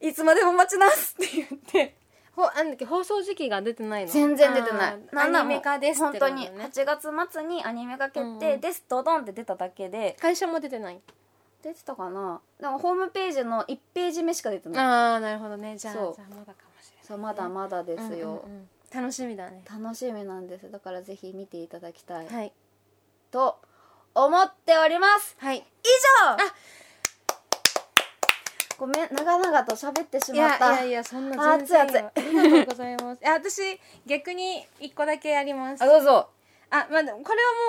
[0.00, 1.96] いつまでも待ちますって言って。
[2.36, 4.12] ほなんだっけ放送時期が出てないの？
[4.12, 4.98] 全然出てない。
[5.14, 10.16] アニメ化ですってこと本当にね8月末にアニメ化決定です、ドドンって出ただけで。
[10.20, 11.00] 会社も出てない？
[11.62, 12.40] 出てたかな。
[12.58, 14.84] でもホームページの1ページ目しか出てない。
[14.84, 15.76] ああなるほどね。
[15.76, 16.69] じゃあじゃあまだか
[17.10, 18.68] そうまだまだですよ、うんうんうん。
[18.94, 19.64] 楽しみだね。
[19.68, 20.70] 楽しみなんです。
[20.70, 22.52] だからぜひ見ていただきたい、はい。
[23.32, 23.58] と
[24.14, 25.34] 思っております。
[25.40, 25.58] はい。
[25.58, 25.62] 以
[26.28, 26.36] 上。
[28.78, 30.72] ごめん長々と喋ってしまった。
[30.76, 32.12] やいやそんな全然熱いよ。
[32.14, 33.22] ありがとうございます。
[33.22, 35.82] いや私逆に一個だけあります。
[35.82, 36.28] あどうぞ。
[36.70, 37.16] あまあこれは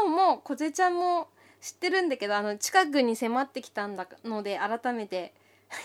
[0.08, 1.30] もうもうこぜちゃんも
[1.60, 5.34] 知ってるんだけどあの近くに迫ってきたんだので改めて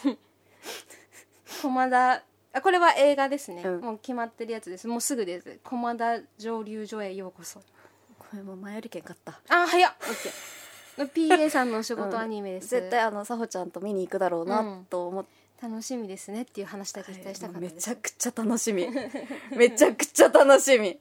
[1.63, 2.23] 駒田
[2.57, 3.81] あこれは映画ですね、うん。
[3.83, 4.89] もう決まってるやつです。
[4.89, 5.59] もうすぐです。
[5.63, 7.61] 駒田蒸留所へようこそ。
[8.19, 9.39] これもう前よりけんかった。
[9.51, 9.93] あ早っ。
[10.97, 14.87] OK PA さんのお仕事アニメです、絶対あのさほちゃんと見に行くだろううなん。
[14.89, 15.31] と思って、
[15.63, 18.89] 楽しみですねっていう話だけしたしたかっためです、ちゃくちゃ楽しみ。
[19.55, 20.89] めちゃくちゃ楽しみ。
[20.89, 20.99] っ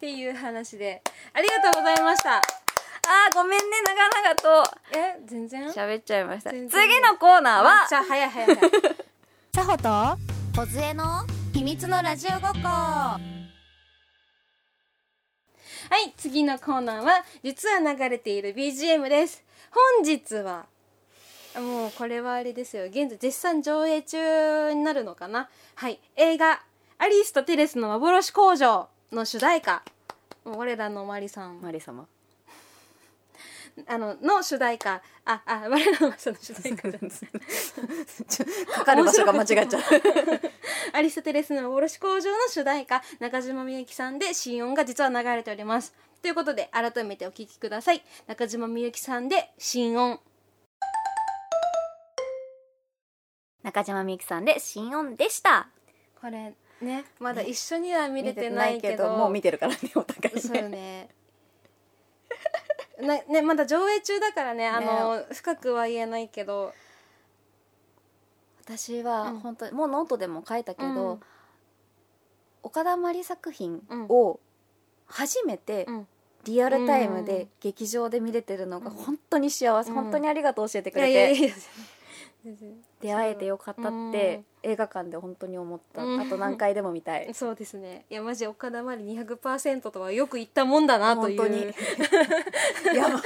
[0.00, 1.00] ていう話で。
[1.32, 2.38] ありがとうございました。
[2.38, 3.64] あーごめんね。
[3.86, 4.76] 長々と。
[4.98, 5.68] え全然？
[5.68, 6.50] 喋っちゃいました。
[6.50, 7.86] 全次然のコーナーは。
[7.88, 8.70] じゃあ早い早い早い。
[9.54, 12.58] さほと小杖の秘密のラジオごっこ。
[12.58, 13.20] は
[16.04, 19.44] い、次のコーナーは、実は流れている BGM です。
[19.70, 20.66] 本日は、
[21.54, 22.86] もうこれはあれですよ。
[22.86, 25.48] 現在絶賛上映中になるのかな？
[25.76, 26.60] はい映画
[26.98, 29.84] 「アリスとテレスの幻工場」の主題歌。
[30.44, 31.60] 我らのマリさん。
[31.60, 32.08] マリ様
[33.86, 35.02] あのの主題歌。
[35.24, 37.10] ああ我らのマリさんの主題歌じゃない。
[38.74, 39.82] かかる場所が間違っちゃう。
[40.92, 43.02] アリストテレスの幻工場の主題歌。
[43.18, 45.94] 中島みゆきさんで心音が実は流れております。
[46.22, 48.02] ということで改めてお聴きください。
[48.26, 50.20] 中島みゆきさんで心音。
[53.62, 55.68] 中島みゆきさんで新音でした。
[56.20, 60.40] これねまだ一緒には見れてないけど,、もう見てるからねお互いね。
[60.40, 61.17] そうね
[63.00, 66.72] なねまだ上映中だからねあの深くは言えないけど。
[68.68, 69.40] 私はうん。
[69.40, 71.20] 本当にもうノートでも書いたけど、うん。
[72.62, 73.80] 岡田真理作品
[74.10, 74.38] を
[75.06, 76.06] 初めてうん。
[76.44, 77.48] リアルタイムでうん。
[77.60, 79.96] 劇場で見れてるのが本当に幸せ、うん。
[79.96, 81.54] 本当にありがとう教えてくいやれていやいや
[83.00, 86.20] 出会えてよかったって映画館で本当に思った、うん。
[86.20, 87.28] あと何回でも見たい。
[87.34, 88.04] そうですね。
[88.08, 91.38] いやマジ岡田まり200%とはよく言ったもんだなという。
[91.38, 91.66] 本当に。
[92.94, 93.22] やばなんか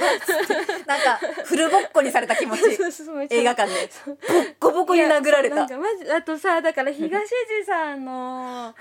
[1.45, 2.61] フルボッコにされた気持ち。
[3.29, 3.89] 映画館で。
[4.05, 5.55] ボッコボコに殴られた。
[5.55, 8.75] なんかマジあとさだから東地さんの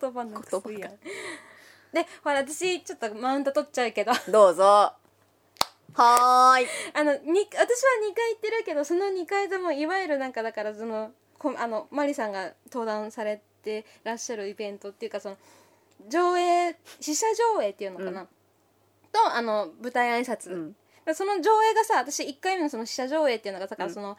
[0.00, 0.98] 言葉なくすやん
[1.92, 4.12] でほら私ちょっとマウント取っちゃうけど。
[4.28, 4.92] どうぞ
[5.96, 6.66] はーい。
[6.94, 7.64] あのに私は
[8.10, 15.36] 2回行ってるけどその2回ともいわゆるなんかだからそのこあのマリさんが登壇されてらっしゃるイベントっていうかその
[16.08, 17.26] 上映試写
[17.56, 18.26] 上映っていうのかな、うん。
[19.10, 20.76] とあの舞台挨拶、うん。
[21.14, 23.94] その上映がさ私1回目のその試写上映っていうのがだからうん。
[23.94, 24.18] その、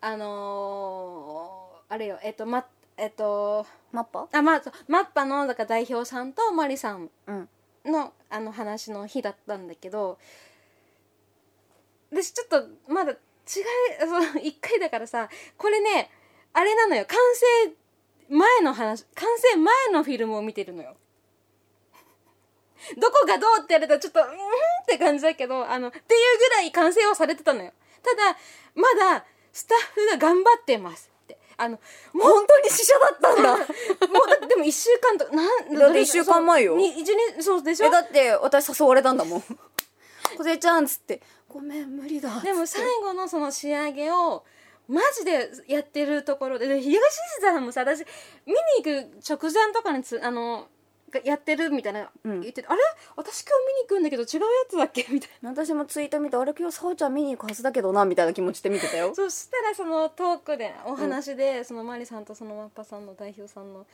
[0.00, 2.66] あのーあれよえっとま
[2.98, 4.28] えっとマッパ？
[4.30, 7.48] あまあマッパのだから代表さんとマリさんうん。
[7.86, 10.18] のあの話の日だったんだけど
[12.10, 13.18] 私ちょっとまだ違い
[14.00, 16.10] その1回だからさこれね
[16.52, 17.04] あれなのよ。
[17.06, 17.16] 完
[17.66, 17.72] 成
[18.30, 20.96] 前の話完成前のフィルムを見てるのよ。
[22.96, 24.32] どこがどうってやるとちょっとうんっ
[24.86, 27.72] て感じだけどあのっていうぐらい完成はされてたのよ。
[28.02, 28.36] ただ
[28.74, 31.38] まだスタッフが頑張ってますって。
[31.60, 31.78] あの
[32.12, 33.56] もう本当に死者だったんだ。
[33.58, 33.66] もう
[34.28, 36.76] だってでも1週間となんだって一週間前よ。
[36.76, 37.86] に一年そうでしょ？
[37.86, 39.44] えだって私誘われたんだもん
[40.36, 44.44] 「小瀬ちゃん」っつって「ごめん無理だ」でも最後のその仕上げを
[44.88, 47.00] マジでやってるところでで東
[47.38, 48.04] 地さんもさ私
[48.46, 50.68] 見に行く直前とかにつあの
[51.10, 52.40] がやってるみたいなうん。
[52.42, 52.82] 言ってて、あれ？
[53.16, 55.06] 私今日見に行くんだけど違うやつだっけ？
[55.08, 56.52] みたい私もツイート見てあれ？
[56.52, 59.08] 今日さおちゃん見に行くはずだけどなみたいな気持ちで見てたよ。
[59.08, 63.86] なそしたらそのトークでお話で、そのマリさんとそのマッパさんの代表さんの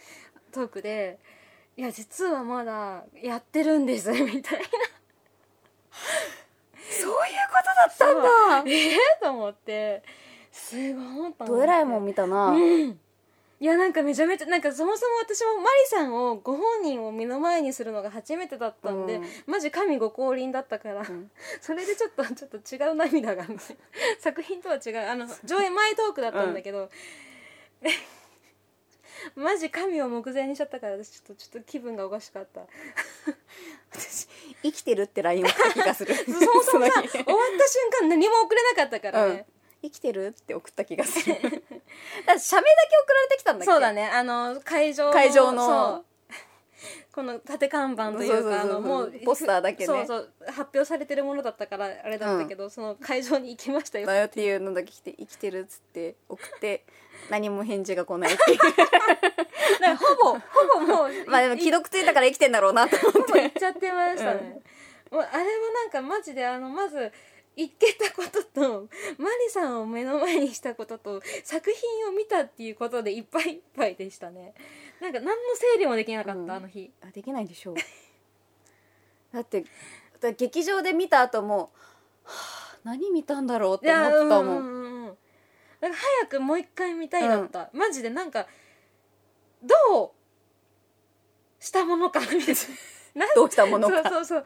[0.51, 1.21] トークで
[1.77, 4.67] 「いや実はまだやってるんです」みたいな
[6.91, 7.17] そういう
[7.49, 8.71] ことだったんだ。
[8.71, 10.03] ええと思って。
[10.53, 12.99] すごいどえらいもん見たな、うん。
[13.61, 19.25] いやなんかめちゃめちゃなんかそもそも私もマリさんをご本人を目の前にするのが初めてだったんで、うん。
[19.47, 21.31] マジ神ご降臨だったから、ん。
[21.61, 23.45] それでちょっとちょっと違う涙が
[24.21, 25.09] 作品とは違う。
[25.09, 26.89] あの上映前トークだったんだけど、
[29.37, 32.63] マジ神を目前にしちゃったから私ちょっとちょっと気分がおかしかった。
[33.93, 34.29] 私
[34.63, 36.15] 生きてるって LINE を送った気がする。
[36.25, 39.47] そもそもさ終わった瞬間何も送れなかったからね、
[39.83, 41.35] 生きてるって送った気がする。
[41.35, 43.71] だから写メだけ送られてきたんだっけ？
[43.73, 44.09] そうだね。
[44.09, 46.05] あの会場会場の。
[47.13, 49.87] この縦看板というかもうポスターだけね。
[49.87, 54.07] そうそう発表されてるものだったからあれだったけど、その会場に行きましたよ。
[54.09, 56.85] だよっていうのだけ来て生きてるっつって送って
[57.31, 58.59] 何も返事が来ないっていう。
[59.97, 64.61] ほぼほぼもう まあでも既読ついたから生きてんだろうなと思っほぼ行ってちゃってましたね、
[65.11, 67.13] もうあれはなんかマジであのまず
[67.57, 68.89] 言けたことと
[69.19, 74.55] マリさんを目の前にしたことと作品を見たっていうことでいっぱいいっぱいでしたね。
[75.01, 76.51] なんか何の整理もできなかった、うん。
[76.51, 76.91] あの日。
[77.03, 77.75] あできないでしょう。
[79.33, 79.65] だって
[80.37, 81.71] 劇場で見た後も、
[82.25, 84.94] はあ、何見たんだろうって思ってたもん、うんうんうんうん
[85.85, 88.47] だから早くもう一回見たいだった、マジでなんか
[89.63, 90.11] どう
[91.63, 92.39] したものかみたい
[93.15, 93.27] な。
[93.27, 94.09] な んどうしたものか。
[94.09, 94.45] そうそう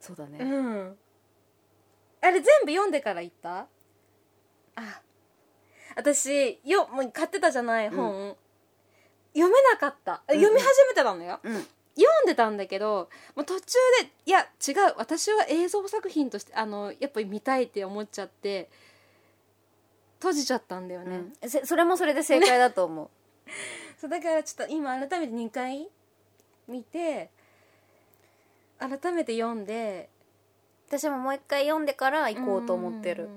[0.00, 0.16] そう。
[0.16, 0.98] だね、そううん。
[2.20, 3.66] あれ全部読んでから行った？
[4.76, 5.02] あ
[5.96, 8.36] 私よもう買ってたじゃない本、
[9.34, 10.22] 読めなかった。
[10.28, 10.40] うん。
[10.40, 11.54] 読み始めてたのよ、うん。
[11.96, 14.94] 読んでたんだけどもう途中でいや違う。
[14.96, 18.70] 私は映像作品としてあのやっぱり見たいって思っちゃって
[20.22, 21.50] 閉じちゃったんだよね、うん。
[21.50, 23.10] せそれもそれで正解だと思う。
[23.98, 25.88] そうだからちょっと今改めて2回
[26.68, 27.30] 見て
[28.78, 30.08] 改めて読んで
[30.86, 33.28] 私ももう一回読んでから行こうと思ってる。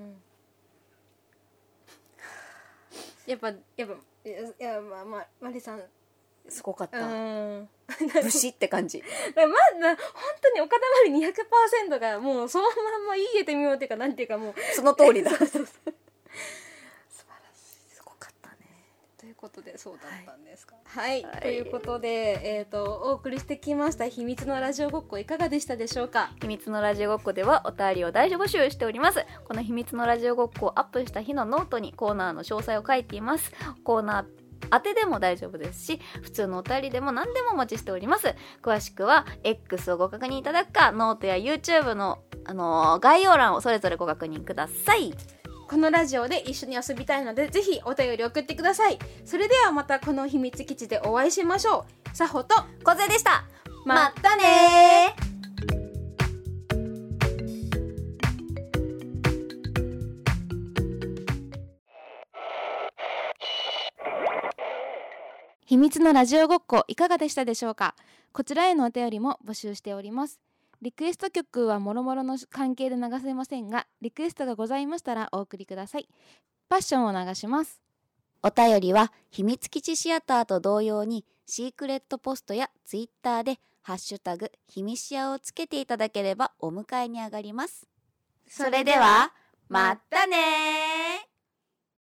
[3.26, 5.82] やっぱやっぱいやいやまあまあマリさん。
[6.48, 7.68] すごかっうたん。
[8.22, 9.02] 武士って感じ。
[9.34, 9.46] まあ
[9.78, 10.04] な本
[10.40, 10.78] 当にお塊
[11.88, 14.54] 200%がもうそのまんま言えてみようっていうかなんていうかもう。
[14.74, 15.94] その通りだそうそうそう
[17.94, 18.56] すごかったね
[19.16, 20.74] ということでそうだったんですか？
[20.84, 21.40] はい、はい。
[21.40, 26.30] ということでえっ、とお送りしてきました秘密のラジオごっこいかがでしたでしょうか？
[26.40, 29.24] 秘密のラジオごっこではお便りを大募集しております。
[29.44, 33.52] この秘密のラジオごっこをアップした日のノートにコーナーの詳細を書いています。
[33.84, 34.26] コーナー
[34.70, 38.34] 宛てでも大丈夫ですし普通のお便りでも何でもお待ちしております。
[38.62, 45.14] 詳しくは X をご確認いただくかノートや YouTube の、あのー概要欄をそれぞれご確認ください
[45.68, 48.98] このラジオで一緒に遊びたいのでぜひお便り送ってください。
[49.24, 52.16] それではまたこの秘密基地でお会いしましょう。
[52.16, 53.44] さほと小勢でした。
[53.84, 55.14] またね。
[65.66, 67.96] 秘密のラジオごっこいかがでしたでしょうか？
[68.32, 70.40] こちらへのお便りも募集しております。
[70.82, 76.08] リクエスト曲はもろもろの関係で流せませんがリクエストがございましたらお送りください。
[76.68, 77.80] パッションを流します。
[78.42, 87.86] お便りは秘密基地シアターと同様にシークレットポストやツイッターでハッシュタグ秘密シアをつけていただければお迎えに上がります。
[88.48, 89.32] それでは
[89.68, 91.35] またね